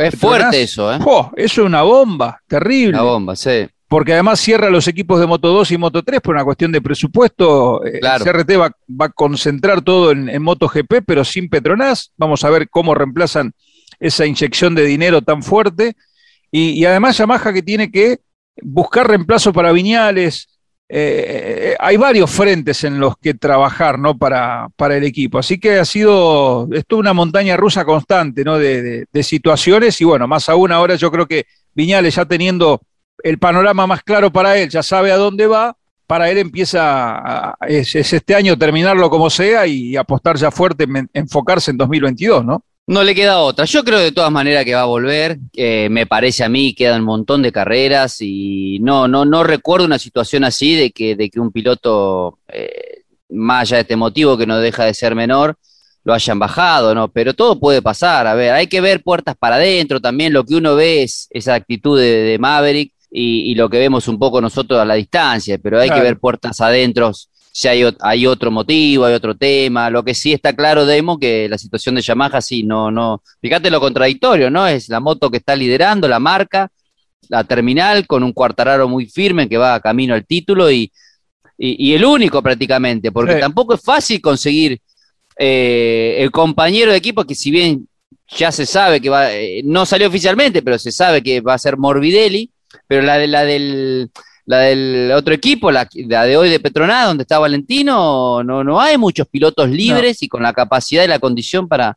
es 0.00 0.14
fuerte 0.18 0.62
eso, 0.62 0.92
¿eh? 0.92 0.98
eso 1.36 1.62
es 1.62 1.66
una 1.66 1.82
bomba, 1.82 2.40
terrible. 2.46 2.90
Una 2.90 3.02
bomba, 3.02 3.36
sí 3.36 3.68
porque 3.92 4.14
además 4.14 4.40
cierra 4.40 4.70
los 4.70 4.88
equipos 4.88 5.20
de 5.20 5.26
Moto 5.26 5.48
2 5.48 5.72
y 5.72 5.76
Moto 5.76 6.02
3 6.02 6.22
por 6.22 6.34
una 6.34 6.46
cuestión 6.46 6.72
de 6.72 6.80
presupuesto. 6.80 7.84
Eh, 7.84 8.00
el 8.00 8.22
CRT 8.22 8.58
va, 8.58 8.74
a 9.04 9.08
concentrar 9.10 9.82
todo 9.82 10.12
en, 10.12 10.30
en 10.30 10.42
MotoGP, 10.42 11.04
pero 11.04 11.26
sin 11.26 11.50
Petronas. 11.50 12.10
Vamos 12.16 12.42
a 12.42 12.48
ver 12.48 12.70
cómo 12.70 12.94
reemplazan 12.94 13.52
esa 14.00 14.24
inyección 14.24 14.74
de 14.74 14.84
dinero 14.86 15.20
tan 15.20 15.42
fuerte. 15.42 15.94
Y, 16.50 16.84
además 16.86 17.18
Yamaha 17.18 17.52
que 17.52 17.62
tiene 17.62 17.90
que 17.90 18.20
buscar 18.60 19.08
reemplazo 19.08 19.52
para 19.52 19.72
Viñales. 19.72 20.48
Eh, 20.94 21.74
hay 21.78 21.96
varios 21.96 22.30
frentes 22.30 22.84
en 22.84 23.00
los 23.00 23.16
que 23.16 23.32
trabajar 23.32 23.98
¿no? 23.98 24.18
para, 24.18 24.68
para 24.76 24.96
el 24.96 25.04
equipo. 25.04 25.38
Así 25.38 25.58
que 25.58 25.78
ha 25.78 25.84
sido 25.84 26.68
esto 26.72 26.98
una 26.98 27.14
montaña 27.14 27.56
rusa 27.56 27.84
constante 27.84 28.44
¿no? 28.44 28.58
de, 28.58 29.06
de 29.10 29.22
situaciones. 29.22 30.00
Y 30.00 30.04
bueno, 30.04 30.28
más 30.28 30.48
aún 30.48 30.70
ahora 30.70 30.96
yo 30.96 31.10
creo 31.10 31.26
que 31.26 31.46
Viñales 31.74 32.16
ya 32.16 32.26
teniendo 32.26 32.82
el 33.22 33.38
panorama 33.38 33.86
más 33.86 34.02
claro 34.02 34.30
para 34.32 34.58
él, 34.58 34.68
ya 34.68 34.82
sabe 34.82 35.12
a 35.12 35.16
dónde 35.16 35.46
va, 35.46 35.76
para 36.06 36.30
él 36.30 36.38
empieza, 36.38 37.54
es, 37.66 37.94
este 37.94 38.34
año 38.34 38.58
terminarlo 38.58 39.08
como 39.08 39.30
sea 39.30 39.66
y 39.66 39.96
apostar 39.96 40.36
ya 40.36 40.50
fuerte, 40.50 40.86
enfocarse 41.14 41.70
en 41.70 41.78
2022, 41.78 42.44
¿no? 42.44 42.64
No 42.86 43.04
le 43.04 43.14
queda 43.14 43.38
otra. 43.38 43.64
Yo 43.64 43.84
creo 43.84 43.98
de 44.00 44.12
todas 44.12 44.32
maneras 44.32 44.64
que 44.64 44.74
va 44.74 44.82
a 44.82 44.86
volver. 44.86 45.38
me 45.56 46.06
parece 46.06 46.44
a 46.44 46.48
mí 46.48 46.74
quedan 46.74 47.00
un 47.00 47.06
montón 47.06 47.42
de 47.42 47.52
carreras 47.52 48.16
y 48.20 48.78
no, 48.80 49.06
no, 49.06 49.24
no 49.24 49.44
recuerdo 49.44 49.86
una 49.86 49.98
situación 49.98 50.44
así 50.44 50.74
de 50.74 50.90
que, 50.90 51.14
de 51.14 51.30
que 51.30 51.40
un 51.40 51.52
piloto, 51.52 52.38
eh, 52.48 53.04
más 53.30 53.62
allá 53.62 53.76
de 53.76 53.82
este 53.82 53.96
motivo 53.96 54.36
que 54.36 54.46
no 54.46 54.58
deja 54.58 54.84
de 54.84 54.94
ser 54.94 55.14
menor, 55.14 55.56
lo 56.04 56.12
hayan 56.12 56.40
bajado, 56.40 56.94
¿no? 56.94 57.08
Pero 57.12 57.34
todo 57.34 57.60
puede 57.60 57.80
pasar. 57.80 58.26
A 58.26 58.34
ver, 58.34 58.52
hay 58.52 58.66
que 58.66 58.80
ver 58.80 59.02
puertas 59.02 59.36
para 59.38 59.56
adentro 59.56 60.00
también. 60.00 60.32
Lo 60.32 60.44
que 60.44 60.56
uno 60.56 60.74
ve 60.74 61.04
es 61.04 61.28
esa 61.30 61.54
actitud 61.54 61.98
de 61.98 62.36
Maverick 62.40 62.92
y, 63.12 63.54
lo 63.54 63.68
que 63.68 63.78
vemos 63.78 64.08
un 64.08 64.18
poco 64.18 64.40
nosotros 64.40 64.80
a 64.80 64.84
la 64.84 64.94
distancia, 64.94 65.58
pero 65.62 65.78
hay 65.78 65.90
que 65.90 66.00
ver 66.00 66.18
puertas 66.18 66.60
adentro 66.60 67.12
si 67.52 67.68
hay, 67.68 67.84
hay 68.00 68.26
otro 68.26 68.50
motivo, 68.50 69.04
hay 69.04 69.14
otro 69.14 69.36
tema. 69.36 69.90
Lo 69.90 70.02
que 70.02 70.14
sí 70.14 70.32
está 70.32 70.54
claro, 70.54 70.86
Demo, 70.86 71.18
que 71.18 71.48
la 71.48 71.58
situación 71.58 71.94
de 71.94 72.00
Yamaha 72.00 72.40
sí, 72.40 72.62
no, 72.62 72.90
no. 72.90 73.22
Fíjate 73.40 73.70
lo 73.70 73.78
contradictorio, 73.78 74.50
¿no? 74.50 74.66
Es 74.66 74.88
la 74.88 75.00
moto 75.00 75.30
que 75.30 75.36
está 75.36 75.54
liderando 75.54 76.08
la 76.08 76.18
marca, 76.18 76.70
la 77.28 77.44
terminal, 77.44 78.06
con 78.06 78.22
un 78.22 78.32
cuartararo 78.32 78.88
muy 78.88 79.06
firme 79.06 79.48
que 79.48 79.58
va 79.58 79.80
camino 79.80 80.14
al 80.14 80.24
título 80.24 80.70
y, 80.70 80.90
y, 81.58 81.92
el 81.92 82.04
único 82.04 82.42
prácticamente, 82.42 83.12
porque 83.12 83.36
tampoco 83.36 83.74
es 83.74 83.82
fácil 83.82 84.20
conseguir 84.20 84.80
eh, 85.38 86.16
el 86.18 86.30
compañero 86.30 86.90
de 86.90 86.98
equipo 86.98 87.24
que 87.24 87.34
si 87.34 87.50
bien 87.50 87.86
ya 88.28 88.50
se 88.50 88.64
sabe 88.64 89.00
que 89.00 89.10
va, 89.10 89.32
eh, 89.32 89.60
no 89.64 89.84
salió 89.84 90.08
oficialmente, 90.08 90.62
pero 90.62 90.78
se 90.78 90.90
sabe 90.90 91.22
que 91.22 91.40
va 91.42 91.54
a 91.54 91.58
ser 91.58 91.76
Morbidelli, 91.76 92.50
pero 92.88 93.02
la 93.02 93.18
de 93.18 93.26
la 93.26 93.44
del 93.44 94.10
la 94.46 94.58
del 94.58 95.12
otro 95.12 95.32
equipo, 95.34 95.70
la, 95.70 95.88
de 95.92 96.36
hoy 96.36 96.50
de 96.50 96.60
Petronas, 96.60 97.06
donde 97.06 97.22
está 97.22 97.38
Valentino, 97.38 98.42
no, 98.42 98.64
no 98.64 98.80
hay 98.80 98.98
muchos 98.98 99.28
pilotos 99.28 99.70
libres 99.70 100.22
y 100.22 100.28
con 100.28 100.42
la 100.42 100.52
capacidad 100.52 101.04
y 101.04 101.08
la 101.08 101.18
condición 101.18 101.68
para, 101.68 101.96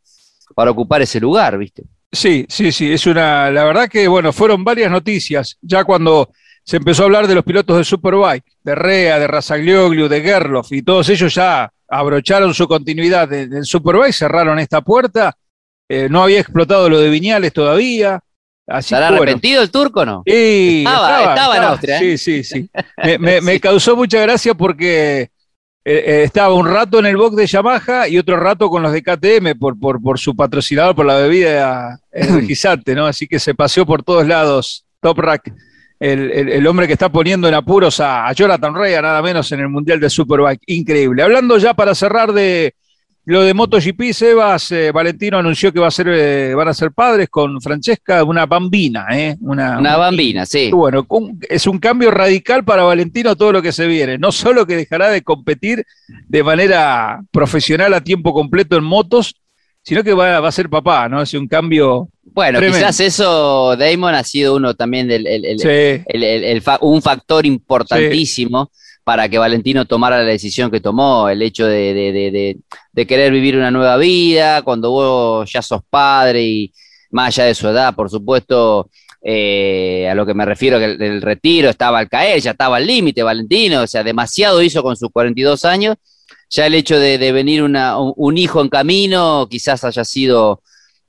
para 0.53 0.71
ocupar 0.71 1.01
ese 1.01 1.19
lugar, 1.19 1.57
¿viste? 1.57 1.83
Sí, 2.11 2.45
sí, 2.47 2.71
sí, 2.71 2.93
es 2.93 3.05
una, 3.07 3.51
la 3.51 3.65
verdad 3.65 3.89
que, 3.89 4.07
bueno, 4.07 4.31
fueron 4.31 4.63
varias 4.63 4.91
noticias, 4.91 5.57
ya 5.61 5.83
cuando 5.83 6.31
se 6.63 6.77
empezó 6.77 7.03
a 7.03 7.05
hablar 7.05 7.27
de 7.27 7.35
los 7.35 7.43
pilotos 7.43 7.77
de 7.77 7.83
Superbike, 7.83 8.45
de 8.63 8.75
Rea, 8.75 9.19
de 9.19 9.27
Razaglioglu, 9.27 10.07
de 10.07 10.21
Gerloff, 10.21 10.71
y 10.71 10.81
todos 10.81 11.09
ellos 11.09 11.33
ya 11.33 11.71
abrocharon 11.87 12.53
su 12.53 12.67
continuidad 12.67 13.31
en 13.33 13.53
el 13.53 13.65
Superbike, 13.65 14.13
cerraron 14.13 14.59
esta 14.59 14.81
puerta, 14.81 15.35
eh, 15.89 16.07
no 16.09 16.23
había 16.23 16.39
explotado 16.39 16.89
lo 16.89 16.99
de 16.99 17.09
Viñales 17.09 17.53
todavía, 17.53 18.19
¿Estará 18.67 19.09
arrepentido 19.09 19.61
el 19.61 19.69
turco 19.69 20.01
o 20.01 20.05
no? 20.05 20.23
Sí, 20.25 20.83
estaba, 20.85 21.33
estaba, 21.33 21.57
en 21.57 21.63
Austria. 21.63 21.97
¿eh? 21.97 22.17
Sí, 22.17 22.43
sí, 22.43 22.43
sí. 22.43 22.69
Me, 23.19 23.59
causó 23.61 23.95
mucha 23.95 24.19
gracia 24.21 24.55
porque 24.55 25.21
eh, 25.21 25.29
eh, 25.85 26.23
estaba 26.23 26.55
un 26.55 26.67
rato 26.67 26.97
en 26.97 27.05
el 27.05 27.15
box 27.15 27.35
de 27.35 27.45
Yamaha 27.45 28.07
y 28.07 28.17
otro 28.17 28.37
rato 28.37 28.69
con 28.69 28.81
los 28.81 28.91
de 28.91 29.03
KTM 29.03 29.59
por, 29.59 29.79
por, 29.79 30.01
por 30.01 30.17
su 30.17 30.35
patrocinador, 30.35 30.95
por 30.95 31.05
la 31.05 31.17
bebida 31.17 31.99
energizante, 32.11 32.95
¿no? 32.95 33.05
Así 33.05 33.27
que 33.27 33.39
se 33.39 33.53
paseó 33.53 33.85
por 33.85 34.01
todos 34.01 34.25
lados 34.25 34.85
Top 34.99 35.19
Rack, 35.19 35.53
el, 35.99 36.31
el, 36.31 36.67
hombre 36.67 36.87
que 36.87 36.93
está 36.93 37.09
poniendo 37.09 37.47
en 37.47 37.53
apuros 37.53 37.99
a, 37.99 38.27
a 38.27 38.33
Jonathan 38.33 38.73
Rea, 38.73 39.01
nada 39.01 39.21
menos 39.21 39.51
en 39.51 39.59
el 39.59 39.69
Mundial 39.69 39.99
de 39.99 40.09
Superbike. 40.09 40.63
Increíble. 40.65 41.21
Hablando 41.21 41.57
ya 41.59 41.75
para 41.75 41.93
cerrar 41.93 42.33
de 42.33 42.73
lo 43.25 43.41
de 43.41 43.55
MotoGP, 43.55 44.13
Sebas, 44.13 44.71
eh, 44.71 44.91
Valentino 44.91 45.39
anunció 45.39 45.73
que 45.73 45.79
va 45.79 45.87
a 45.87 45.91
ser, 45.91 46.07
eh, 46.09 46.53
van 46.53 46.67
a 46.67 46.73
ser 46.75 46.91
padres 46.91 47.27
con 47.27 47.59
Francesca, 47.59 48.23
una 48.23 48.45
bambina, 48.45 49.07
¿eh? 49.11 49.35
Una, 49.41 49.79
una 49.79 49.97
bambina, 49.97 50.45
sí. 50.45 50.69
Bueno, 50.71 51.07
es 51.49 51.65
un 51.65 51.79
cambio 51.79 52.11
radical 52.11 52.63
para 52.63 52.83
Valentino 52.83 53.35
todo 53.35 53.51
lo 53.51 53.61
que 53.63 53.71
se 53.71 53.87
viene. 53.87 54.19
No 54.19 54.31
solo 54.31 54.67
que 54.67 54.75
dejará 54.75 55.09
de 55.09 55.23
competir 55.23 55.83
de 56.27 56.43
manera 56.43 57.19
profesional 57.31 57.95
a 57.95 58.01
tiempo 58.01 58.31
completo 58.31 58.77
en 58.77 58.83
motos, 58.83 59.35
sino 59.81 60.03
que 60.03 60.13
va, 60.13 60.37
a 60.37 60.51
ser 60.51 60.69
papá, 60.69 61.09
¿no? 61.09 61.19
Es 61.19 61.33
un 61.33 61.47
cambio. 61.47 62.09
Bueno, 62.23 62.59
quizás 62.59 62.99
eso, 62.99 63.75
Damon, 63.75 64.13
ha 64.13 64.23
sido 64.23 64.55
uno 64.55 64.75
también 64.75 65.07
del 65.07 65.25
el, 65.25 66.63
un 66.81 67.01
factor 67.01 67.45
importantísimo 67.47 68.69
para 69.05 69.29
que 69.29 69.37
Valentino 69.37 69.85
tomara 69.85 70.17
la 70.17 70.23
decisión 70.23 70.71
que 70.71 70.81
tomó, 70.81 71.29
el 71.29 71.39
hecho 71.43 71.67
de, 71.67 72.57
querer 73.07 73.31
vivir 73.31 73.55
una 73.55 73.69
nueva 73.69 73.97
vida, 73.97 74.63
cuando 74.63 74.89
vos 74.89 75.51
ya 75.53 75.61
sos 75.61 75.81
padre 75.87 76.41
y 76.41 76.73
más 77.11 77.27
allá 77.27 77.45
de 77.45 77.53
su 77.53 77.67
edad, 77.67 77.93
por 77.93 78.09
supuesto, 78.09 78.89
eh, 79.21 80.09
a 80.09 80.15
lo 80.15 80.25
que 80.25 80.33
me 80.33 80.43
refiero, 80.43 80.79
que 80.79 80.85
el, 80.85 81.21
retiro 81.21 81.69
estaba 81.69 81.99
al 81.99 82.09
caer, 82.09 82.41
ya 82.41 82.51
estaba 82.51 82.77
al 82.77 82.87
límite 82.87 83.21
Valentino, 83.21 83.83
o 83.83 83.87
sea, 83.87 84.03
demasiado 84.03 84.63
hizo 84.63 84.81
con 84.81 84.97
sus 84.97 85.11
42 85.11 85.65
años, 85.65 85.97
ya 86.49 86.65
el 86.65 86.73
hecho 86.73 86.97
de, 86.97 87.31
venir 87.31 87.61
un, 87.61 88.37
hijo 88.39 88.59
en 88.61 88.69
camino 88.69 89.47
quizás 89.47 89.83
haya 89.83 90.03
sido 90.03 90.63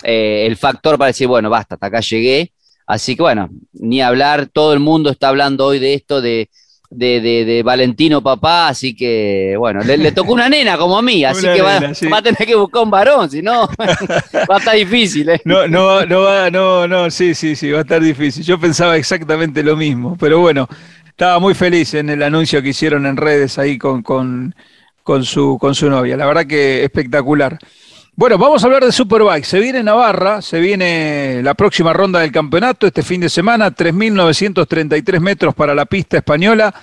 eh, 0.05 0.45
el 0.47 0.59
factor 0.59 0.99
para 0.99 1.09
decir, 1.09 1.29
bueno, 1.29 1.49
basta, 1.49 1.77
hasta 1.77 1.87
acá 1.87 2.01
llegué. 2.01 2.53
Así 2.87 3.17
que 3.17 3.23
bueno, 3.23 3.49
ni 3.73 4.03
hablar, 4.03 4.49
todo 4.53 4.75
el 4.75 4.81
mundo 4.81 5.11
está 5.11 5.29
hablando 5.29 5.65
hoy 5.65 5.79
de 5.79 5.95
esto, 5.95 6.21
de, 6.21 6.51
de, 6.91 7.21
de, 7.21 7.63
Valentino 7.63 8.23
papá, 8.23 8.69
así 8.69 8.95
que 8.95 9.55
bueno, 9.59 9.83
le, 9.83 10.13
tocó 10.13 10.33
una 10.33 10.49
nena 10.49 10.77
como 10.77 10.99
a 10.99 11.03
mí, 11.03 11.25
así 11.25 11.47
que 11.47 11.63
va, 11.63 11.77
a 11.77 12.23
tener 12.23 12.47
que 12.47 12.55
buscar 12.55 12.83
un 12.83 12.91
varón, 12.91 13.31
si 13.31 13.43
no 13.43 13.69
va 13.79 14.57
a 14.57 14.59
estar 14.59 14.77
difícil. 14.77 15.29
¿eh? 15.29 15.41
No, 15.45 15.67
no, 15.67 16.05
no 16.07 16.23
va, 16.23 16.51
no, 16.51 16.87
no, 16.87 17.11
sí, 17.11 17.35
sí, 17.35 17.57
sí, 17.57 17.71
va 17.71 17.79
a 17.79 17.83
estar 17.83 18.01
difícil. 18.01 18.45
Yo 18.45 18.59
pensaba 18.59 18.97
exactamente 18.97 19.63
lo 19.63 19.77
mismo, 19.77 20.17
pero 20.19 20.41
bueno, 20.41 20.69
estaba 21.07 21.39
muy 21.39 21.55
feliz 21.55 21.95
en 21.95 22.11
el 22.11 22.23
anuncio 22.23 22.63
que 22.63 22.71
hicieron 22.71 23.07
en 23.07 23.17
redes 23.17 23.59
ahí 23.59 23.79
con, 23.79 24.03
con, 24.03 24.55
con, 25.03 25.25
su, 25.25 25.59
con 25.59 25.75
su 25.75 25.89
novia, 25.91 26.17
la 26.17 26.27
verdad 26.27 26.47
que 26.47 26.85
espectacular. 26.85 27.59
Bueno, 28.19 28.39
vamos 28.39 28.63
a 28.63 28.67
hablar 28.67 28.83
de 28.83 28.93
Superbike. 28.93 29.45
Se 29.45 29.61
viene 29.61 29.83
Navarra, 29.83 30.41
se 30.41 30.59
viene 30.59 31.43
la 31.43 31.53
próxima 31.53 31.93
ronda 31.93 32.21
del 32.21 32.33
campeonato 32.33 32.87
este 32.87 33.03
fin 33.03 33.21
de 33.21 33.29
semana, 33.29 33.71
3.933 33.71 35.21
metros 35.21 35.55
para 35.55 35.75
la 35.75 35.85
pista 35.85 36.17
española, 36.17 36.75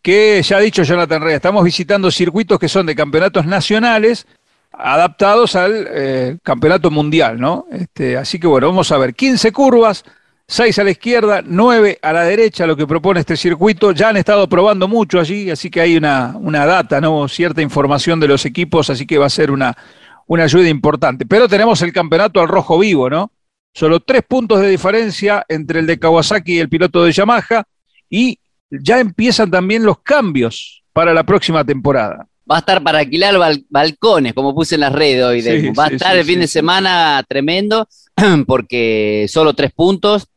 que 0.00 0.40
ya 0.44 0.58
ha 0.58 0.60
dicho 0.60 0.84
Jonathan 0.84 1.20
Reyes, 1.20 1.38
estamos 1.38 1.64
visitando 1.64 2.08
circuitos 2.12 2.60
que 2.60 2.68
son 2.68 2.86
de 2.86 2.94
campeonatos 2.94 3.46
nacionales 3.46 4.28
adaptados 4.70 5.56
al 5.56 5.88
eh, 5.90 6.36
campeonato 6.44 6.88
mundial, 6.92 7.40
¿no? 7.40 7.66
Este, 7.72 8.16
así 8.16 8.38
que 8.38 8.46
bueno, 8.46 8.68
vamos 8.68 8.92
a 8.92 8.98
ver, 8.98 9.12
15 9.12 9.50
curvas, 9.50 10.04
6 10.46 10.78
a 10.78 10.84
la 10.84 10.90
izquierda, 10.92 11.42
9 11.44 11.98
a 12.00 12.12
la 12.12 12.22
derecha, 12.22 12.64
lo 12.64 12.76
que 12.76 12.86
propone 12.86 13.18
este 13.18 13.36
circuito. 13.36 13.90
Ya 13.90 14.10
han 14.10 14.18
estado 14.18 14.48
probando 14.48 14.86
mucho 14.86 15.18
allí, 15.18 15.50
así 15.50 15.68
que 15.68 15.80
hay 15.80 15.96
una, 15.96 16.36
una 16.36 16.64
data, 16.64 17.00
¿no? 17.00 17.26
Cierta 17.26 17.60
información 17.60 18.20
de 18.20 18.28
los 18.28 18.44
equipos, 18.44 18.88
así 18.88 19.04
que 19.04 19.18
va 19.18 19.26
a 19.26 19.30
ser 19.30 19.50
una 19.50 19.76
una 20.26 20.44
ayuda 20.44 20.68
importante. 20.68 21.26
Pero 21.26 21.48
tenemos 21.48 21.82
el 21.82 21.92
campeonato 21.92 22.40
al 22.40 22.48
rojo 22.48 22.78
vivo, 22.78 23.08
¿no? 23.08 23.30
Solo 23.72 24.00
tres 24.00 24.22
puntos 24.26 24.60
de 24.60 24.68
diferencia 24.68 25.44
entre 25.48 25.80
el 25.80 25.86
de 25.86 25.98
Kawasaki 25.98 26.54
y 26.54 26.58
el 26.60 26.68
piloto 26.68 27.04
de 27.04 27.12
Yamaha 27.12 27.64
y 28.08 28.38
ya 28.70 29.00
empiezan 29.00 29.50
también 29.50 29.84
los 29.84 30.00
cambios 30.00 30.82
para 30.92 31.12
la 31.12 31.24
próxima 31.24 31.64
temporada. 31.64 32.26
Va 32.50 32.56
a 32.56 32.58
estar 32.60 32.82
para 32.82 33.00
alquilar 33.00 33.34
balcones, 33.68 34.32
como 34.32 34.54
puse 34.54 34.76
en 34.76 34.82
las 34.82 34.92
redes 34.92 35.24
hoy. 35.24 35.72
Va 35.72 35.86
a 35.86 35.88
estar 35.88 36.16
el 36.16 36.24
fin 36.24 36.40
de 36.40 36.46
semana 36.46 37.22
tremendo 37.28 37.88
porque 38.46 39.26
solo 39.28 39.52
tres 39.52 39.72
puntos, 39.72 40.28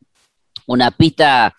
una 0.66 0.90
pista 0.90 1.54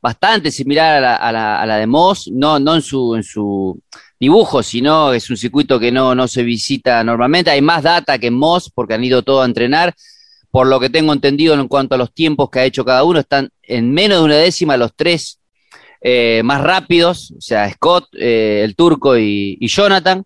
bastante 0.00 0.50
similar 0.50 1.02
a 1.04 1.32
la, 1.32 1.60
a 1.60 1.66
la, 1.66 1.76
de 1.76 1.86
Moss, 1.86 2.30
no, 2.32 2.58
no 2.58 2.74
en 2.74 2.82
su, 2.82 3.14
en 3.14 3.22
su 3.22 3.80
dibujo, 4.18 4.62
sino 4.62 5.12
es 5.12 5.28
un 5.30 5.36
circuito 5.36 5.78
que 5.78 5.92
no, 5.92 6.14
no 6.14 6.28
se 6.28 6.42
visita 6.42 7.02
normalmente. 7.04 7.50
Hay 7.50 7.62
más 7.62 7.82
data 7.82 8.18
que 8.18 8.30
Moss 8.30 8.70
porque 8.74 8.94
han 8.94 9.04
ido 9.04 9.22
todos 9.22 9.42
a 9.42 9.46
entrenar. 9.46 9.94
Por 10.50 10.68
lo 10.68 10.80
que 10.80 10.88
tengo 10.88 11.12
entendido 11.12 11.54
en 11.54 11.68
cuanto 11.68 11.96
a 11.96 11.98
los 11.98 12.14
tiempos 12.14 12.48
que 12.48 12.60
ha 12.60 12.64
hecho 12.64 12.84
cada 12.84 13.04
uno, 13.04 13.18
están 13.18 13.50
en 13.62 13.92
menos 13.92 14.18
de 14.18 14.24
una 14.24 14.36
décima 14.36 14.76
los 14.76 14.94
tres 14.96 15.38
eh, 16.00 16.40
más 16.44 16.62
rápidos, 16.62 17.32
o 17.36 17.40
sea, 17.40 17.70
Scott, 17.72 18.06
eh, 18.14 18.62
el 18.64 18.74
turco 18.74 19.18
y, 19.18 19.58
y 19.60 19.68
Jonathan. 19.68 20.24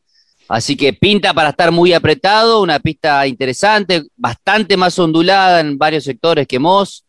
Así 0.48 0.76
que 0.76 0.92
pinta 0.92 1.33
para 1.33 1.50
estar 1.50 1.70
muy 1.70 1.92
apretado, 1.92 2.61
una 2.61 2.80
pista 2.80 3.26
interesante, 3.26 4.02
bastante 4.16 4.76
más 4.76 4.98
ondulada 4.98 5.61
en 5.61 5.78
varios 5.78 6.04
sectores 6.04 6.46
que 6.46 6.59
Moss. 6.59 7.04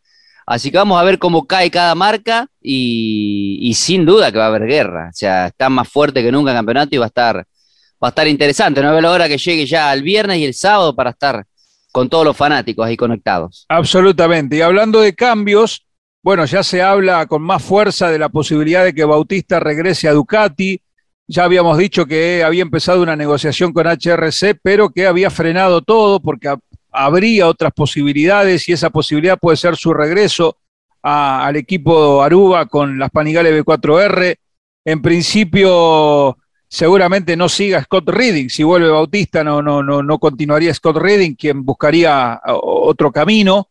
Así 0.46 0.70
que 0.70 0.78
vamos 0.78 1.00
a 1.00 1.04
ver 1.04 1.18
cómo 1.18 1.46
cae 1.46 1.70
cada 1.70 1.94
marca 1.94 2.48
y, 2.60 3.72
sin 3.74 4.04
duda 4.04 4.32
que 4.32 4.38
va 4.38 4.44
a 4.44 4.48
haber 4.48 4.66
guerra. 4.66 5.08
O 5.10 5.14
sea, 5.14 5.46
está 5.46 5.68
más 5.68 5.88
fuerte 5.88 6.22
que 6.22 6.32
nunca 6.32 6.50
el 6.50 6.56
campeonato 6.56 6.94
y 6.94 6.98
va 6.98 7.06
a 7.06 7.08
estar, 7.08 7.36
va 7.36 8.08
a 8.08 8.10
estar 8.10 8.26
interesante. 8.26 8.82
No 8.82 8.88
a 8.88 8.92
ver 8.92 9.02
la 9.02 9.10
hora 9.10 9.28
que 9.28 9.38
llegue 9.38 9.66
ya 9.66 9.92
el 9.92 10.02
viernes 10.02 10.38
y 10.38 10.44
el 10.44 10.54
sábado 10.54 10.94
para 10.94 11.10
estar 11.10 11.44
con 11.92 12.08
todos 12.08 12.24
los 12.24 12.36
fanáticos 12.36 12.86
ahí 12.86 12.96
conectados. 12.96 13.66
Absolutamente. 13.68 14.56
Y 14.56 14.60
hablando 14.62 15.00
de 15.00 15.14
cambios, 15.14 15.86
bueno, 16.22 16.44
ya 16.44 16.62
se 16.62 16.82
habla 16.82 17.26
con 17.26 17.42
más 17.42 17.62
fuerza 17.62 18.10
de 18.10 18.18
la 18.18 18.28
posibilidad 18.28 18.84
de 18.84 18.94
que 18.94 19.04
Bautista 19.04 19.60
regrese 19.60 20.08
a 20.08 20.12
Ducati. 20.12 20.80
Ya 21.28 21.44
habíamos 21.44 21.78
dicho 21.78 22.06
que 22.06 22.42
había 22.44 22.62
empezado 22.62 23.02
una 23.02 23.16
negociación 23.16 23.72
con 23.72 23.86
HRC, 23.86 24.58
pero 24.62 24.90
que 24.90 25.06
había 25.06 25.30
frenado 25.30 25.82
todo 25.82 26.20
porque 26.20 26.54
habría 26.92 27.48
otras 27.48 27.72
posibilidades 27.72 28.68
y 28.68 28.72
esa 28.72 28.90
posibilidad 28.90 29.38
puede 29.38 29.56
ser 29.56 29.76
su 29.76 29.92
regreso 29.92 30.58
al 31.02 31.56
equipo 31.56 32.22
Aruba 32.22 32.66
con 32.66 32.98
las 32.98 33.10
Panigales 33.10 33.64
B4R. 33.64 34.36
En 34.84 35.02
principio, 35.02 36.36
seguramente 36.68 37.36
no 37.36 37.48
siga 37.48 37.82
Scott 37.82 38.08
Reading. 38.08 38.48
Si 38.48 38.62
vuelve 38.62 38.88
Bautista, 38.88 39.42
no, 39.42 39.60
no, 39.62 39.82
no, 39.82 40.02
no 40.02 40.18
continuaría 40.18 40.72
Scott 40.72 40.96
Reading, 40.96 41.34
quien 41.34 41.64
buscaría 41.64 42.40
otro 42.44 43.10
camino. 43.10 43.68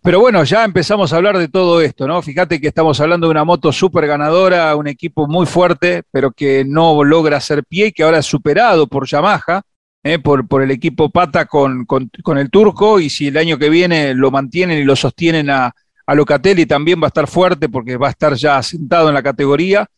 Pero 0.00 0.20
bueno, 0.20 0.44
ya 0.44 0.64
empezamos 0.64 1.12
a 1.12 1.16
hablar 1.16 1.38
de 1.38 1.48
todo 1.48 1.80
esto, 1.80 2.06
¿no? 2.06 2.22
Fíjate 2.22 2.60
que 2.60 2.68
estamos 2.68 3.00
hablando 3.00 3.26
de 3.26 3.32
una 3.32 3.44
moto 3.44 3.72
súper 3.72 4.06
ganadora, 4.06 4.76
un 4.76 4.86
equipo 4.86 5.26
muy 5.26 5.44
fuerte, 5.44 6.04
pero 6.12 6.30
que 6.30 6.64
no 6.64 7.02
logra 7.02 7.38
hacer 7.38 7.64
pie 7.64 7.86
y 7.86 7.92
que 7.92 8.04
ahora 8.04 8.18
es 8.18 8.26
superado 8.26 8.86
por 8.86 9.06
Yamaha. 9.06 9.62
Eh, 10.04 10.20
por, 10.20 10.46
por, 10.46 10.62
el 10.62 10.70
equipo 10.70 11.10
Pata 11.10 11.46
con, 11.46 11.84
con, 11.84 12.38
el 12.38 12.50
turco 12.50 13.00
y 13.00 13.10
si 13.10 13.26
el 13.26 13.36
año 13.36 13.58
que 13.58 13.68
viene 13.68 14.14
lo 14.14 14.30
mantienen 14.30 14.78
y 14.78 14.84
lo 14.84 14.94
sostienen 14.94 15.50
a, 15.50 15.74
a, 16.06 16.14
Locatelli 16.14 16.66
también 16.66 17.00
va 17.00 17.06
a 17.06 17.08
estar 17.08 17.26
fuerte 17.26 17.68
porque 17.68 17.96
va 17.96 18.06
a 18.06 18.10
estar 18.10 18.34
ya 18.34 18.62
sentado 18.62 19.08
en 19.08 19.14
la 19.14 19.24
categoría. 19.24 19.88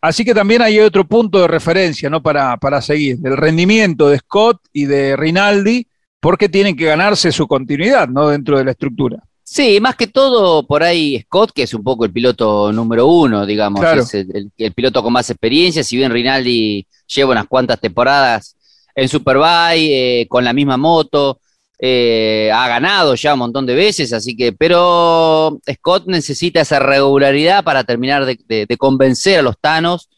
Así 0.00 0.24
que 0.24 0.34
también 0.34 0.62
hay 0.62 0.78
otro 0.78 1.04
punto 1.04 1.40
de 1.40 1.48
referencia 1.48 2.08
¿no? 2.08 2.22
para, 2.22 2.56
para 2.58 2.80
seguir, 2.80 3.18
el 3.24 3.36
rendimiento 3.36 4.08
de 4.08 4.18
Scott 4.18 4.60
y 4.72 4.84
de 4.84 5.16
Rinaldi, 5.16 5.86
porque 6.20 6.48
tienen 6.48 6.76
que 6.76 6.86
ganarse 6.86 7.32
su 7.32 7.48
continuidad 7.48 8.08
¿no? 8.08 8.28
dentro 8.28 8.56
de 8.56 8.64
la 8.64 8.70
estructura. 8.70 9.18
Sí, 9.42 9.80
más 9.80 9.96
que 9.96 10.06
todo 10.06 10.64
por 10.64 10.84
ahí 10.84 11.20
Scott, 11.22 11.50
que 11.52 11.64
es 11.64 11.74
un 11.74 11.82
poco 11.82 12.04
el 12.04 12.12
piloto 12.12 12.72
número 12.72 13.08
uno, 13.08 13.44
digamos, 13.44 13.84
es 13.84 14.14
el, 14.14 14.52
el, 14.56 14.72
piloto 14.72 15.02
con 15.02 15.12
más 15.12 15.28
experiencia, 15.28 15.82
si 15.82 15.96
bien 15.96 16.12
Rinaldi 16.12 16.86
lleva 17.08 17.32
unas 17.32 17.48
cuantas 17.48 17.80
temporadas 17.80 18.54
en 18.94 19.08
Superbike, 19.08 20.28
con 20.28 20.44
la 20.44 20.52
misma 20.52 20.76
moto. 20.76 21.40
ha 21.82 22.68
ganado 22.68 23.14
ya 23.14 23.34
un 23.34 23.40
montón 23.40 23.66
de 23.66 23.74
veces, 23.74 24.12
así 24.12 24.36
que, 24.36 24.52
pero 24.52 25.58
Scott 25.72 26.06
necesita 26.06 26.60
esa 26.60 26.78
regularidad 26.78 27.64
para 27.64 27.84
terminar 27.84 28.26
de, 28.26 28.76
convencer 28.78 29.38
a 29.38 29.42
los 29.42 29.58
Thanos 29.58 30.08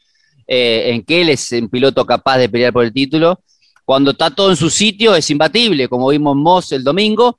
en 0.46 1.04
que 1.04 1.22
él 1.22 1.28
es 1.30 1.52
un 1.52 1.68
piloto 1.68 2.04
capaz 2.04 2.38
de 2.38 2.48
pelear 2.48 2.72
por 2.72 2.84
el 2.84 2.92
título 2.92 3.40
cuando 3.84 4.12
está 4.12 4.30
todo 4.30 4.50
en 4.50 4.56
su 4.56 4.70
sitio 4.70 5.14
es 5.14 5.28
imbatible, 5.30 5.88
como 5.88 6.08
vimos 6.08 6.36
Moss 6.36 6.72
el 6.72 6.84
domingo, 6.84 7.38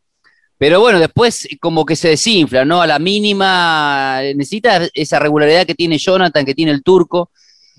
pero 0.57 0.79
bueno, 0.79 0.99
después 0.99 1.47
como 1.59 1.85
que 1.85 1.95
se 1.95 2.09
desinfla, 2.09 2.65
¿no? 2.65 2.81
A 2.81 2.87
la 2.87 2.99
mínima 2.99 4.19
necesita 4.35 4.87
esa 4.93 5.19
regularidad 5.19 5.65
que 5.65 5.75
tiene 5.75 5.97
Jonathan, 5.97 6.45
que 6.45 6.55
tiene 6.55 6.71
el 6.71 6.83
turco, 6.83 7.31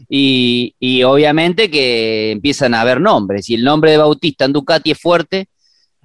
y, 0.08 1.02
obviamente 1.04 1.70
que 1.70 2.32
empiezan 2.32 2.74
a 2.74 2.80
haber 2.80 3.00
nombres, 3.00 3.48
y 3.50 3.54
el 3.54 3.64
nombre 3.64 3.92
de 3.92 3.98
Bautista 3.98 4.44
en 4.44 4.52
Ducati 4.52 4.90
es 4.92 5.00
fuerte, 5.00 5.48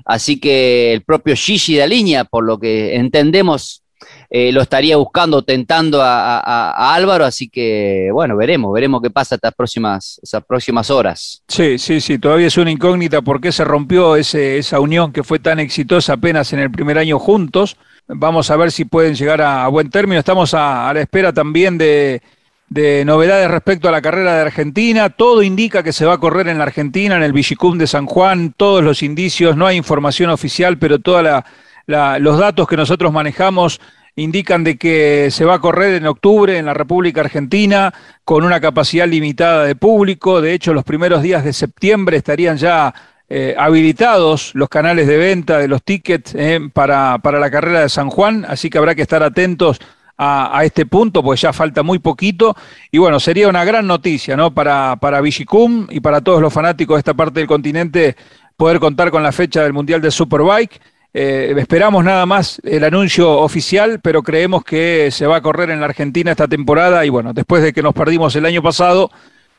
así 0.05 0.39
que 0.39 0.93
el 0.93 1.01
propio 1.03 1.35
Gigi 1.35 1.75
de 1.75 1.87
línea, 1.87 2.23
por 2.23 2.43
lo 2.43 2.59
que 2.59 2.95
entendemos, 2.95 3.83
eh, 4.29 4.51
lo 4.51 4.61
estaría 4.61 4.95
buscando, 4.95 5.41
tentando 5.41 6.01
a, 6.01 6.93
Álvaro, 6.93 7.25
así 7.25 7.49
que 7.49 8.09
bueno, 8.13 8.37
veremos, 8.37 8.71
veremos 8.73 9.01
qué 9.01 9.09
pasa 9.09 9.35
estas 9.35 9.53
próximas, 9.53 10.19
esas 10.21 10.43
próximas 10.45 10.89
horas. 10.89 11.41
Sí, 11.47 11.77
sí, 11.77 11.99
sí, 11.99 12.19
todavía 12.19 12.47
es 12.47 12.57
una 12.57 12.71
incógnita 12.71 13.21
por 13.21 13.41
qué 13.41 13.51
se 13.51 13.63
rompió 13.63 14.15
ese, 14.15 14.57
esa 14.57 14.79
unión 14.79 15.11
que 15.11 15.23
fue 15.23 15.39
tan 15.39 15.59
exitosa 15.59 16.13
apenas 16.13 16.53
en 16.53 16.59
el 16.59 16.71
primer 16.71 16.97
año 16.97 17.19
juntos. 17.19 17.77
Vamos 18.07 18.49
a 18.49 18.55
ver 18.55 18.71
si 18.71 18.85
pueden 18.85 19.15
llegar 19.15 19.41
a, 19.41 19.67
buen 19.67 19.89
término. 19.89 20.19
Estamos 20.19 20.53
a, 20.53 20.91
la 20.93 21.01
espera 21.01 21.33
también 21.33 21.77
de, 21.77 22.21
de 22.69 23.03
novedades 23.03 23.49
respecto 23.49 23.89
a 23.89 23.91
la 23.91 24.01
carrera 24.01 24.35
de 24.35 24.41
Argentina. 24.41 25.09
Todo 25.09 25.41
indica 25.41 25.83
que 25.83 25.93
se 25.93 26.05
va 26.05 26.13
a 26.13 26.17
correr 26.19 26.47
en 26.47 26.57
la 26.57 26.65
Argentina, 26.65 27.15
en 27.15 27.23
el 27.23 27.33
Villicum 27.33 27.77
de 27.77 27.87
San 27.87 28.05
Juan. 28.05 28.53
Todos 28.55 28.83
los 28.83 29.03
indicios, 29.03 29.57
no 29.57 29.65
hay 29.65 29.77
información 29.77 30.29
oficial, 30.29 30.77
pero 30.77 30.99
todos 30.99 31.43
los 31.87 32.37
datos 32.37 32.67
que 32.67 32.77
nosotros 32.77 33.11
manejamos 33.11 33.81
indican 34.15 34.63
de 34.63 34.77
que 34.77 35.29
se 35.31 35.45
va 35.45 35.55
a 35.55 35.59
correr 35.59 35.95
en 35.95 36.05
octubre 36.05 36.57
en 36.57 36.65
la 36.65 36.73
República 36.73 37.21
Argentina 37.21 37.93
con 38.25 38.43
una 38.43 38.59
capacidad 38.59 39.07
limitada 39.07 39.63
de 39.63 39.75
público. 39.75 40.41
De 40.41 40.53
hecho, 40.53 40.73
los 40.73 40.83
primeros 40.83 41.23
días 41.23 41.43
de 41.43 41.53
septiembre 41.53 42.17
estarían 42.17 42.57
ya 42.57 42.93
eh, 43.29 43.55
habilitados 43.57 44.51
los 44.55 44.69
canales 44.69 45.07
de 45.07 45.17
venta 45.17 45.57
de 45.57 45.67
los 45.67 45.83
tickets 45.83 46.35
eh, 46.35 46.59
para, 46.73 47.19
para, 47.19 47.39
la 47.39 47.49
carrera 47.49 47.81
de 47.81 47.89
San 47.89 48.09
Juan, 48.09 48.45
así 48.47 48.69
que 48.69 48.79
habrá 48.79 48.95
que 48.95 49.03
estar 49.03 49.21
atentos 49.23 49.79
a, 50.21 50.65
este 50.65 50.85
punto, 50.85 51.23
pues 51.23 51.39
ya 51.39 51.53
falta 51.53 51.81
muy 51.81 51.99
poquito. 51.99 52.55
Y 52.91 52.97
bueno, 52.97 53.19
sería 53.19 53.47
una 53.47 53.63
gran 53.63 53.87
noticia 53.87 54.35
¿no? 54.35 54.53
para, 54.53 54.97
para 54.97 55.21
Vigicum 55.21 55.87
y 55.89 56.01
para 56.01 56.19
todos 56.19 56.41
los 56.41 56.51
fanáticos 56.51 56.95
de 56.95 56.99
esta 56.99 57.13
parte 57.13 57.39
del 57.39 57.47
continente 57.47 58.17
poder 58.57 58.79
contar 58.79 59.11
con 59.11 59.23
la 59.23 59.31
fecha 59.31 59.63
del 59.63 59.71
Mundial 59.71 60.01
de 60.01 60.11
Superbike. 60.11 60.81
Eh, 61.13 61.55
esperamos 61.57 62.03
nada 62.03 62.25
más 62.25 62.61
el 62.65 62.83
anuncio 62.83 63.39
oficial, 63.39 64.01
pero 64.01 64.21
creemos 64.21 64.63
que 64.65 65.09
se 65.09 65.25
va 65.25 65.37
a 65.37 65.41
correr 65.41 65.69
en 65.69 65.79
la 65.79 65.85
Argentina 65.85 66.31
esta 66.31 66.47
temporada 66.47 67.05
y 67.05 67.09
bueno, 67.09 67.33
después 67.33 67.63
de 67.63 67.71
que 67.71 67.81
nos 67.81 67.93
perdimos 67.93 68.35
el 68.35 68.45
año 68.45 68.61
pasado, 68.61 69.09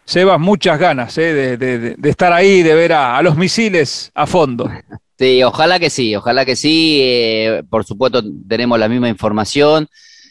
Sebas, 0.04 0.38
muchas 0.38 0.78
ganas 0.78 1.16
eh, 1.18 1.56
de, 1.56 1.96
estar 2.08 2.32
ahí, 2.32 2.62
de 2.62 2.74
ver 2.74 2.92
a, 2.92 3.20
los 3.22 3.36
misiles 3.36 4.10
a 4.14 4.26
fondo. 4.26 4.70
Sí, 5.18 5.42
ojalá 5.42 5.78
que 5.78 5.88
sí, 5.88 6.14
ojalá 6.16 6.44
que 6.44 6.56
sí. 6.56 6.98
Eh, 7.02 7.62
por 7.68 7.84
supuesto, 7.84 8.22
tenemos 8.48 8.78
la 8.78 8.88
misma 8.88 9.08
información. 9.08 9.88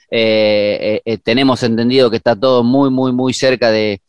Tenemos 0.10 1.64
entendido 1.64 2.10
que 2.10 2.18
está 2.18 2.36
todo 2.36 2.64
muy, 2.64 2.90
muy, 2.90 3.12
muy 3.12 3.34
cerca 3.34 3.72
de, 3.72 4.02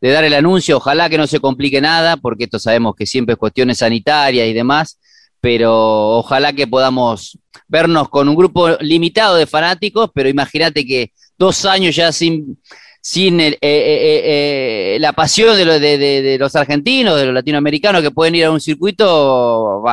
dar 0.00 0.24
el 0.24 0.34
anuncio. 0.34 0.76
Ojalá 0.76 1.08
que 1.08 1.18
no 1.18 1.26
se 1.26 1.40
complique 1.40 1.80
nada, 1.80 2.16
porque 2.16 2.44
esto 2.44 2.58
sabemos 2.58 2.94
que 2.96 3.06
siempre 3.06 3.34
es 3.34 3.38
cuestiones 3.38 3.78
sanitarias 3.78 4.46
y 4.46 4.52
demás 4.52 4.98
pero 5.46 6.18
ojalá 6.18 6.52
que 6.52 6.66
podamos 6.66 7.38
vernos 7.68 8.08
con 8.08 8.28
un 8.28 8.34
grupo 8.34 8.70
limitado 8.80 9.36
de 9.36 9.46
fanáticos, 9.46 10.10
pero 10.12 10.28
imagínate 10.28 10.84
que 10.84 11.12
dos 11.38 11.64
años 11.64 11.94
ya 11.94 12.10
sin, 12.10 12.58
eh, 13.40 13.56
eh, 13.60 13.60
eh, 13.62 14.96
la 14.98 15.12
pasión 15.12 15.56
de, 15.56 16.36
los 16.36 16.56
argentinos, 16.56 17.16
de 17.16 17.26
los 17.26 17.34
latinoamericanos 17.34 18.02
que 18.02 18.10
pueden 18.10 18.34
ir 18.34 18.44
a 18.46 18.50
un 18.50 18.60
circuito, 18.60 19.84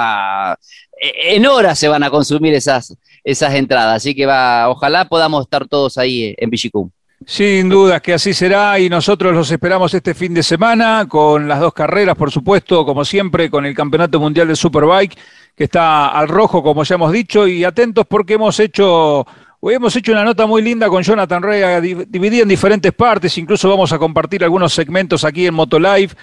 en 0.99 1.45
horas 1.45 1.78
se 1.78 1.88
van 1.88 2.02
a 2.02 2.10
consumir 2.10 2.56
esas, 2.56 2.95
esas 3.23 3.53
entradas, 3.55 3.97
así 3.97 4.15
que 4.15 4.25
va, 4.25 4.69
ojalá 4.69 5.07
podamos 5.07 5.43
estar 5.43 5.67
todos 5.67 5.97
ahí 5.97 6.36
en 6.38 6.49
Pichicum. 6.49 6.89
Sin 7.25 7.69
dudas 7.69 8.01
que 8.01 8.13
así 8.13 8.33
será 8.33 8.77
y 8.79 8.89
nosotros 8.89 9.33
los 9.33 9.49
esperamos 9.49 9.93
este 9.93 10.13
fin 10.13 10.33
de 10.33 10.43
semana 10.43 11.05
con 11.07 11.47
las 11.47 11.62
dos 11.62 11.73
carreras, 11.73 12.17
por 12.17 12.31
supuesto, 12.31 12.86
como 12.86 13.05
siempre, 13.05 13.49
con 13.49 13.65
el 13.65 13.73
Campeonato 13.73 14.19
Mundial 14.19 14.49
de 14.49 14.57
Superbike 14.57 15.17
que 15.55 15.65
está 15.65 16.07
al 16.07 16.27
rojo, 16.27 16.63
como 16.63 16.83
ya 16.83 16.95
hemos 16.95 17.12
dicho, 17.12 17.47
y 17.47 17.63
atentos 17.63 18.05
porque 18.07 18.33
hemos 18.33 18.59
hecho, 18.59 19.25
hemos 19.62 19.95
hecho 19.95 20.12
una 20.12 20.23
nota 20.23 20.45
muy 20.45 20.62
linda 20.62 20.89
con 20.89 21.03
Jonathan 21.03 21.43
Rea, 21.43 21.79
dividida 21.79 22.43
en 22.43 22.49
diferentes 22.49 22.91
partes, 22.91 23.38
incluso 23.38 23.69
vamos 23.69 23.93
a 23.93 23.99
compartir 23.99 24.43
algunos 24.43 24.73
segmentos 24.73 25.23
aquí 25.23 25.45
en 25.45 25.53
Motolive, 25.53 26.13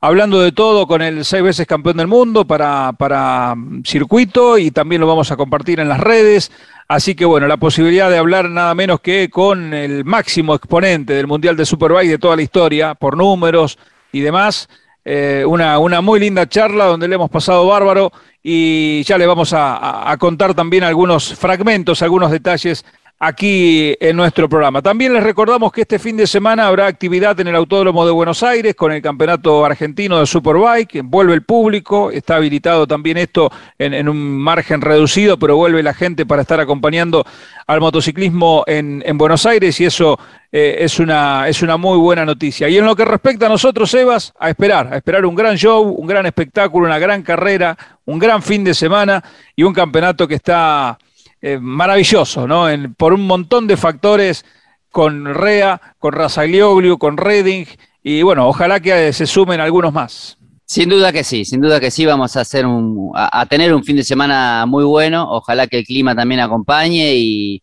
hablando 0.00 0.40
de 0.40 0.52
todo 0.52 0.86
con 0.86 1.02
el 1.02 1.24
seis 1.24 1.42
veces 1.42 1.66
campeón 1.66 1.98
del 1.98 2.06
mundo 2.06 2.44
para, 2.46 2.92
para 2.92 3.54
mm, 3.54 3.82
circuito 3.84 4.58
y 4.58 4.70
también 4.70 5.00
lo 5.00 5.06
vamos 5.06 5.30
a 5.30 5.36
compartir 5.36 5.80
en 5.80 5.88
las 5.88 6.00
redes. 6.00 6.50
Así 6.88 7.14
que 7.14 7.24
bueno, 7.24 7.46
la 7.46 7.56
posibilidad 7.56 8.10
de 8.10 8.18
hablar 8.18 8.50
nada 8.50 8.74
menos 8.74 9.00
que 9.00 9.30
con 9.30 9.74
el 9.74 10.04
máximo 10.04 10.54
exponente 10.54 11.12
del 11.12 11.26
Mundial 11.26 11.56
de 11.56 11.66
Superbike 11.66 12.10
de 12.10 12.18
toda 12.18 12.36
la 12.36 12.42
historia, 12.42 12.94
por 12.94 13.16
números 13.16 13.78
y 14.12 14.20
demás. 14.20 14.68
Eh, 15.04 15.44
una, 15.46 15.78
una 15.78 16.00
muy 16.02 16.20
linda 16.20 16.46
charla 16.46 16.84
donde 16.84 17.08
le 17.08 17.14
hemos 17.14 17.30
pasado 17.30 17.66
bárbaro 17.66 18.12
y 18.42 19.02
ya 19.04 19.18
le 19.18 19.26
vamos 19.26 19.52
a, 19.54 20.16
contar 20.18 20.54
también 20.54 20.84
algunos 20.84 21.34
fragmentos, 21.34 22.02
algunos 22.02 22.30
detalles 22.30 22.84
aquí 23.22 23.94
en 24.00 24.16
nuestro 24.16 24.48
programa. 24.48 24.80
También 24.80 25.12
les 25.12 25.22
recordamos 25.22 25.70
que 25.72 25.82
este 25.82 25.98
fin 25.98 26.16
de 26.16 26.26
semana 26.26 26.66
habrá 26.66 26.86
actividad 26.86 27.38
en 27.38 27.48
el 27.48 27.54
Autódromo 27.54 28.06
de 28.06 28.12
Buenos 28.12 28.42
Aires 28.42 28.74
con 28.74 28.92
el 28.92 29.02
Campeonato 29.02 29.62
Argentino 29.62 30.18
de 30.18 30.26
Superbike, 30.26 31.02
vuelve 31.04 31.34
el 31.34 31.42
público, 31.42 32.10
está 32.10 32.36
habilitado 32.36 32.86
también 32.86 33.18
esto 33.18 33.52
en, 33.78 34.08
un 34.08 34.38
margen 34.38 34.80
reducido, 34.80 35.38
pero 35.38 35.54
vuelve 35.54 35.82
la 35.82 35.92
gente 35.92 36.24
para 36.24 36.40
estar 36.40 36.60
acompañando 36.60 37.26
al 37.66 37.80
motociclismo 37.80 38.64
en, 38.66 39.02
Buenos 39.18 39.44
Aires 39.44 39.78
y 39.80 39.84
eso 39.84 40.18
eh, 40.50 40.76
es, 40.78 40.98
una, 40.98 41.46
es 41.46 41.60
una 41.60 41.76
muy 41.76 41.98
buena 41.98 42.24
noticia. 42.24 42.70
Y 42.70 42.78
en 42.78 42.86
lo 42.86 42.96
que 42.96 43.04
respecta 43.04 43.46
a 43.46 43.48
nosotros, 43.50 43.92
Evas, 43.92 44.32
a 44.38 44.48
esperar, 44.48 44.94
a 44.94 44.96
esperar 44.96 45.26
un 45.26 45.34
gran 45.34 45.56
show, 45.56 45.82
un 45.82 46.06
gran 46.06 46.24
espectáculo, 46.24 46.86
una 46.86 46.98
gran 46.98 47.22
carrera, 47.22 47.76
un 48.06 48.18
gran 48.18 48.40
fin 48.40 48.64
de 48.64 48.72
semana 48.72 49.22
y 49.54 49.62
un 49.62 49.74
campeonato 49.74 50.26
que 50.26 50.36
está 50.36 50.96
eh, 51.42 51.58
maravilloso, 51.58 52.46
¿no? 52.46 52.66
por 52.96 53.14
un 53.14 53.26
montón 53.26 53.66
de 53.66 53.76
factores 53.76 54.44
con 54.90 55.24
Rea, 55.34 55.80
con 55.98 56.12
Razaglioglu, 56.12 56.98
con 56.98 57.16
Reding, 57.16 57.66
y 58.02 58.22
bueno, 58.22 58.48
ojalá 58.48 58.80
que 58.80 59.12
se 59.12 59.26
sumen 59.26 59.60
algunos 59.60 59.92
más. 59.92 60.36
Sin 60.66 60.88
duda 60.88 61.12
que 61.12 61.24
sí, 61.24 61.44
sin 61.44 61.60
duda 61.60 61.80
que 61.80 61.90
sí, 61.90 62.06
vamos 62.06 62.36
a 62.36 62.42
hacer 62.42 62.64
un, 62.64 63.10
a, 63.14 63.44
tener 63.46 63.74
un 63.74 63.82
fin 63.82 63.96
de 63.96 64.04
semana 64.04 64.66
muy 64.66 64.84
bueno, 64.84 65.26
ojalá 65.28 65.66
que 65.66 65.78
el 65.78 65.84
clima 65.84 66.14
también 66.14 66.40
acompañe 66.40 67.14
y, 67.16 67.62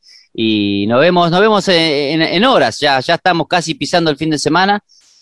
nos 0.87 0.99
vemos, 0.99 1.31
nos 1.31 1.39
vemos 1.39 1.67
en, 1.69 2.45
horas, 2.45 2.79
ya, 2.79 2.99
ya 2.99 3.15
estamos 3.15 3.47
casi 3.47 3.75
pisando 3.75 4.11
el 4.11 4.17
fin 4.17 4.29
de 4.29 4.37
semana, 4.37 4.79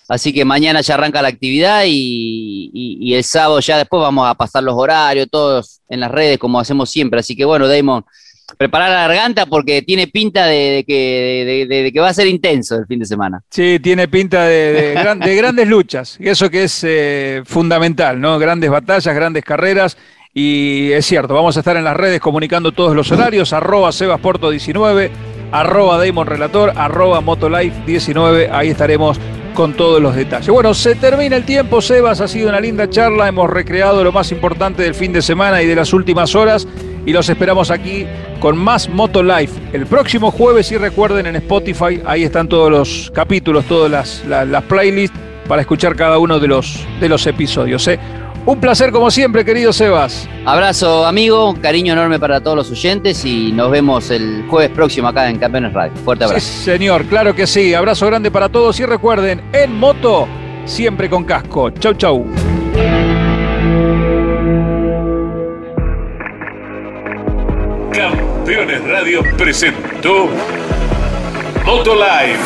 así 0.09 0.33
que 0.33 0.43
mañana 0.43 0.81
ya 0.81 0.95
arranca 0.95 1.21
la 1.21 1.27
actividad 1.27 1.83
y, 1.85 2.71
y, 2.73 3.13
el 3.13 3.23
sábado 3.23 3.59
ya 3.59 3.77
después 3.77 4.01
vamos 4.01 4.27
a 4.27 4.33
pasar 4.33 4.63
los 4.63 4.75
horarios, 4.75 5.27
todos 5.29 5.81
en 5.87 5.99
las 5.99 6.11
redes 6.11 6.37
como 6.37 6.59
hacemos 6.59 6.89
siempre, 6.89 7.19
así 7.19 7.35
que 7.35 7.45
bueno, 7.45 7.67
Damon, 7.67 8.03
preparar 8.57 8.89
la 8.89 9.07
garganta 9.07 9.45
porque 9.45 9.81
tiene 9.81 10.07
pinta 10.07 10.45
de, 10.45 10.83
que, 10.87 11.65
de, 11.67 11.91
que 11.91 11.99
va 11.99 12.09
a 12.09 12.13
ser 12.13 12.27
intenso 12.27 12.75
el 12.77 12.85
fin 12.85 12.99
de 12.99 13.05
semana. 13.05 13.41
Sí, 13.49 13.79
tiene 13.81 14.07
pinta 14.07 14.43
de, 14.45 14.93
grandes 15.35 15.67
luchas, 15.67 16.17
y 16.19 16.29
eso 16.29 16.49
que 16.49 16.63
es 16.65 16.83
eh, 16.83 17.41
fundamental, 17.45 18.19
¿no? 18.19 18.37
Grandes 18.39 18.69
batallas, 18.69 19.13
grandes 19.15 19.43
carreras. 19.43 19.97
Y 20.37 20.91
es 20.91 21.05
cierto, 21.05 21.33
vamos 21.33 21.55
a 21.55 21.61
estar 21.61 21.77
en 21.77 21.85
las 21.85 21.95
redes 21.95 22.19
comunicando 22.19 22.73
todos 22.73 22.93
los 22.93 23.09
horarios, 23.09 23.53
arroba 23.53 23.91
sebasporto19, 23.91 25.09
arroba 25.51 26.05
Damon 26.05 26.27
Relator, 26.27 26.73
arroba 26.75 27.21
Motolife19, 27.21 28.49
ahí 28.51 28.69
estaremos 28.69 29.17
con 29.53 29.73
todos 29.75 30.01
los 30.01 30.13
detalles. 30.13 30.49
Bueno, 30.49 30.73
se 30.73 30.95
termina 30.95 31.37
el 31.37 31.45
tiempo, 31.45 31.81
Sebas, 31.81 32.19
ha 32.19 32.27
sido 32.27 32.49
una 32.49 32.59
linda 32.59 32.89
charla, 32.89 33.29
hemos 33.29 33.49
recreado 33.49 34.03
lo 34.03 34.11
más 34.11 34.33
importante 34.33 34.83
del 34.83 34.93
fin 34.93 35.13
de 35.13 35.21
semana 35.21 35.61
y 35.61 35.67
de 35.67 35.75
las 35.75 35.93
últimas 35.93 36.35
horas 36.35 36.67
y 37.05 37.11
los 37.13 37.29
esperamos 37.29 37.71
aquí 37.71 38.05
con 38.39 38.57
más 38.57 38.89
Moto 38.89 39.23
Life 39.23 39.53
el 39.73 39.85
próximo 39.85 40.31
jueves 40.31 40.71
y 40.71 40.77
recuerden 40.77 41.27
en 41.27 41.35
Spotify, 41.37 42.01
ahí 42.05 42.23
están 42.23 42.47
todos 42.47 42.71
los 42.71 43.11
capítulos, 43.13 43.65
todas 43.65 44.23
las, 44.27 44.63
playlists 44.63 45.17
para 45.47 45.61
escuchar 45.61 45.95
cada 45.95 46.17
uno 46.17 46.39
de 46.39 46.47
los, 46.47 46.79
de 46.99 47.09
los 47.09 47.25
episodios. 47.27 47.87
¿eh? 47.87 47.99
Un 48.45 48.59
placer 48.59 48.91
como 48.91 49.09
siempre, 49.09 49.43
querido 49.43 49.73
Sebas. 49.73 50.29
Abrazo, 50.45 51.07
amigo, 51.07 51.55
cariño 51.61 51.93
enorme 51.93 52.19
para 52.19 52.41
todos 52.41 52.55
los 52.55 52.71
oyentes 52.71 53.25
y 53.25 53.51
nos 53.51 53.71
vemos 53.71 54.11
el 54.11 54.45
jueves 54.47 54.69
próximo 54.69 55.07
acá 55.07 55.27
en 55.29 55.39
Campeones 55.39 55.73
Radio. 55.73 55.95
Fuerte 56.03 56.25
abrazo. 56.25 56.45
Sí, 56.45 56.63
señor, 56.63 57.05
claro 57.05 57.33
que 57.33 57.47
sí. 57.47 57.73
Abrazo 57.73 58.05
grande 58.05 58.29
para 58.29 58.49
todos 58.49 58.79
y 58.79 58.85
recuerden, 58.85 59.41
en 59.51 59.73
moto, 59.73 60.27
siempre 60.65 61.09
con 61.09 61.23
casco. 61.23 61.71
Chau, 61.71 61.95
chau. 61.95 62.44
Campeones 68.45 68.83
Radio 68.83 69.23
presentó 69.37 70.29
Motolive. 71.65 72.37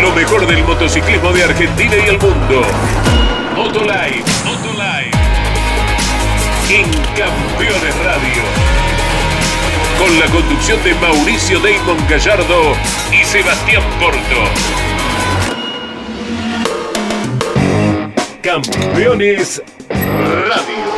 Lo 0.00 0.10
mejor 0.12 0.46
del 0.46 0.64
motociclismo 0.64 1.30
de 1.32 1.44
Argentina 1.44 1.94
y 1.96 2.08
el 2.08 2.18
mundo. 2.18 2.62
Motolive, 3.54 4.24
Motolive. 4.42 5.10
En 6.70 6.90
Campeones 7.14 7.94
Radio. 8.06 8.42
Con 9.98 10.18
la 10.18 10.26
conducción 10.28 10.82
de 10.82 10.94
Mauricio 10.94 11.60
Damon 11.60 11.98
Gallardo 12.08 12.72
y 13.12 13.22
Sebastián 13.22 13.82
Porto. 14.00 14.18
Campeones 18.40 19.62
Radio. 19.90 20.97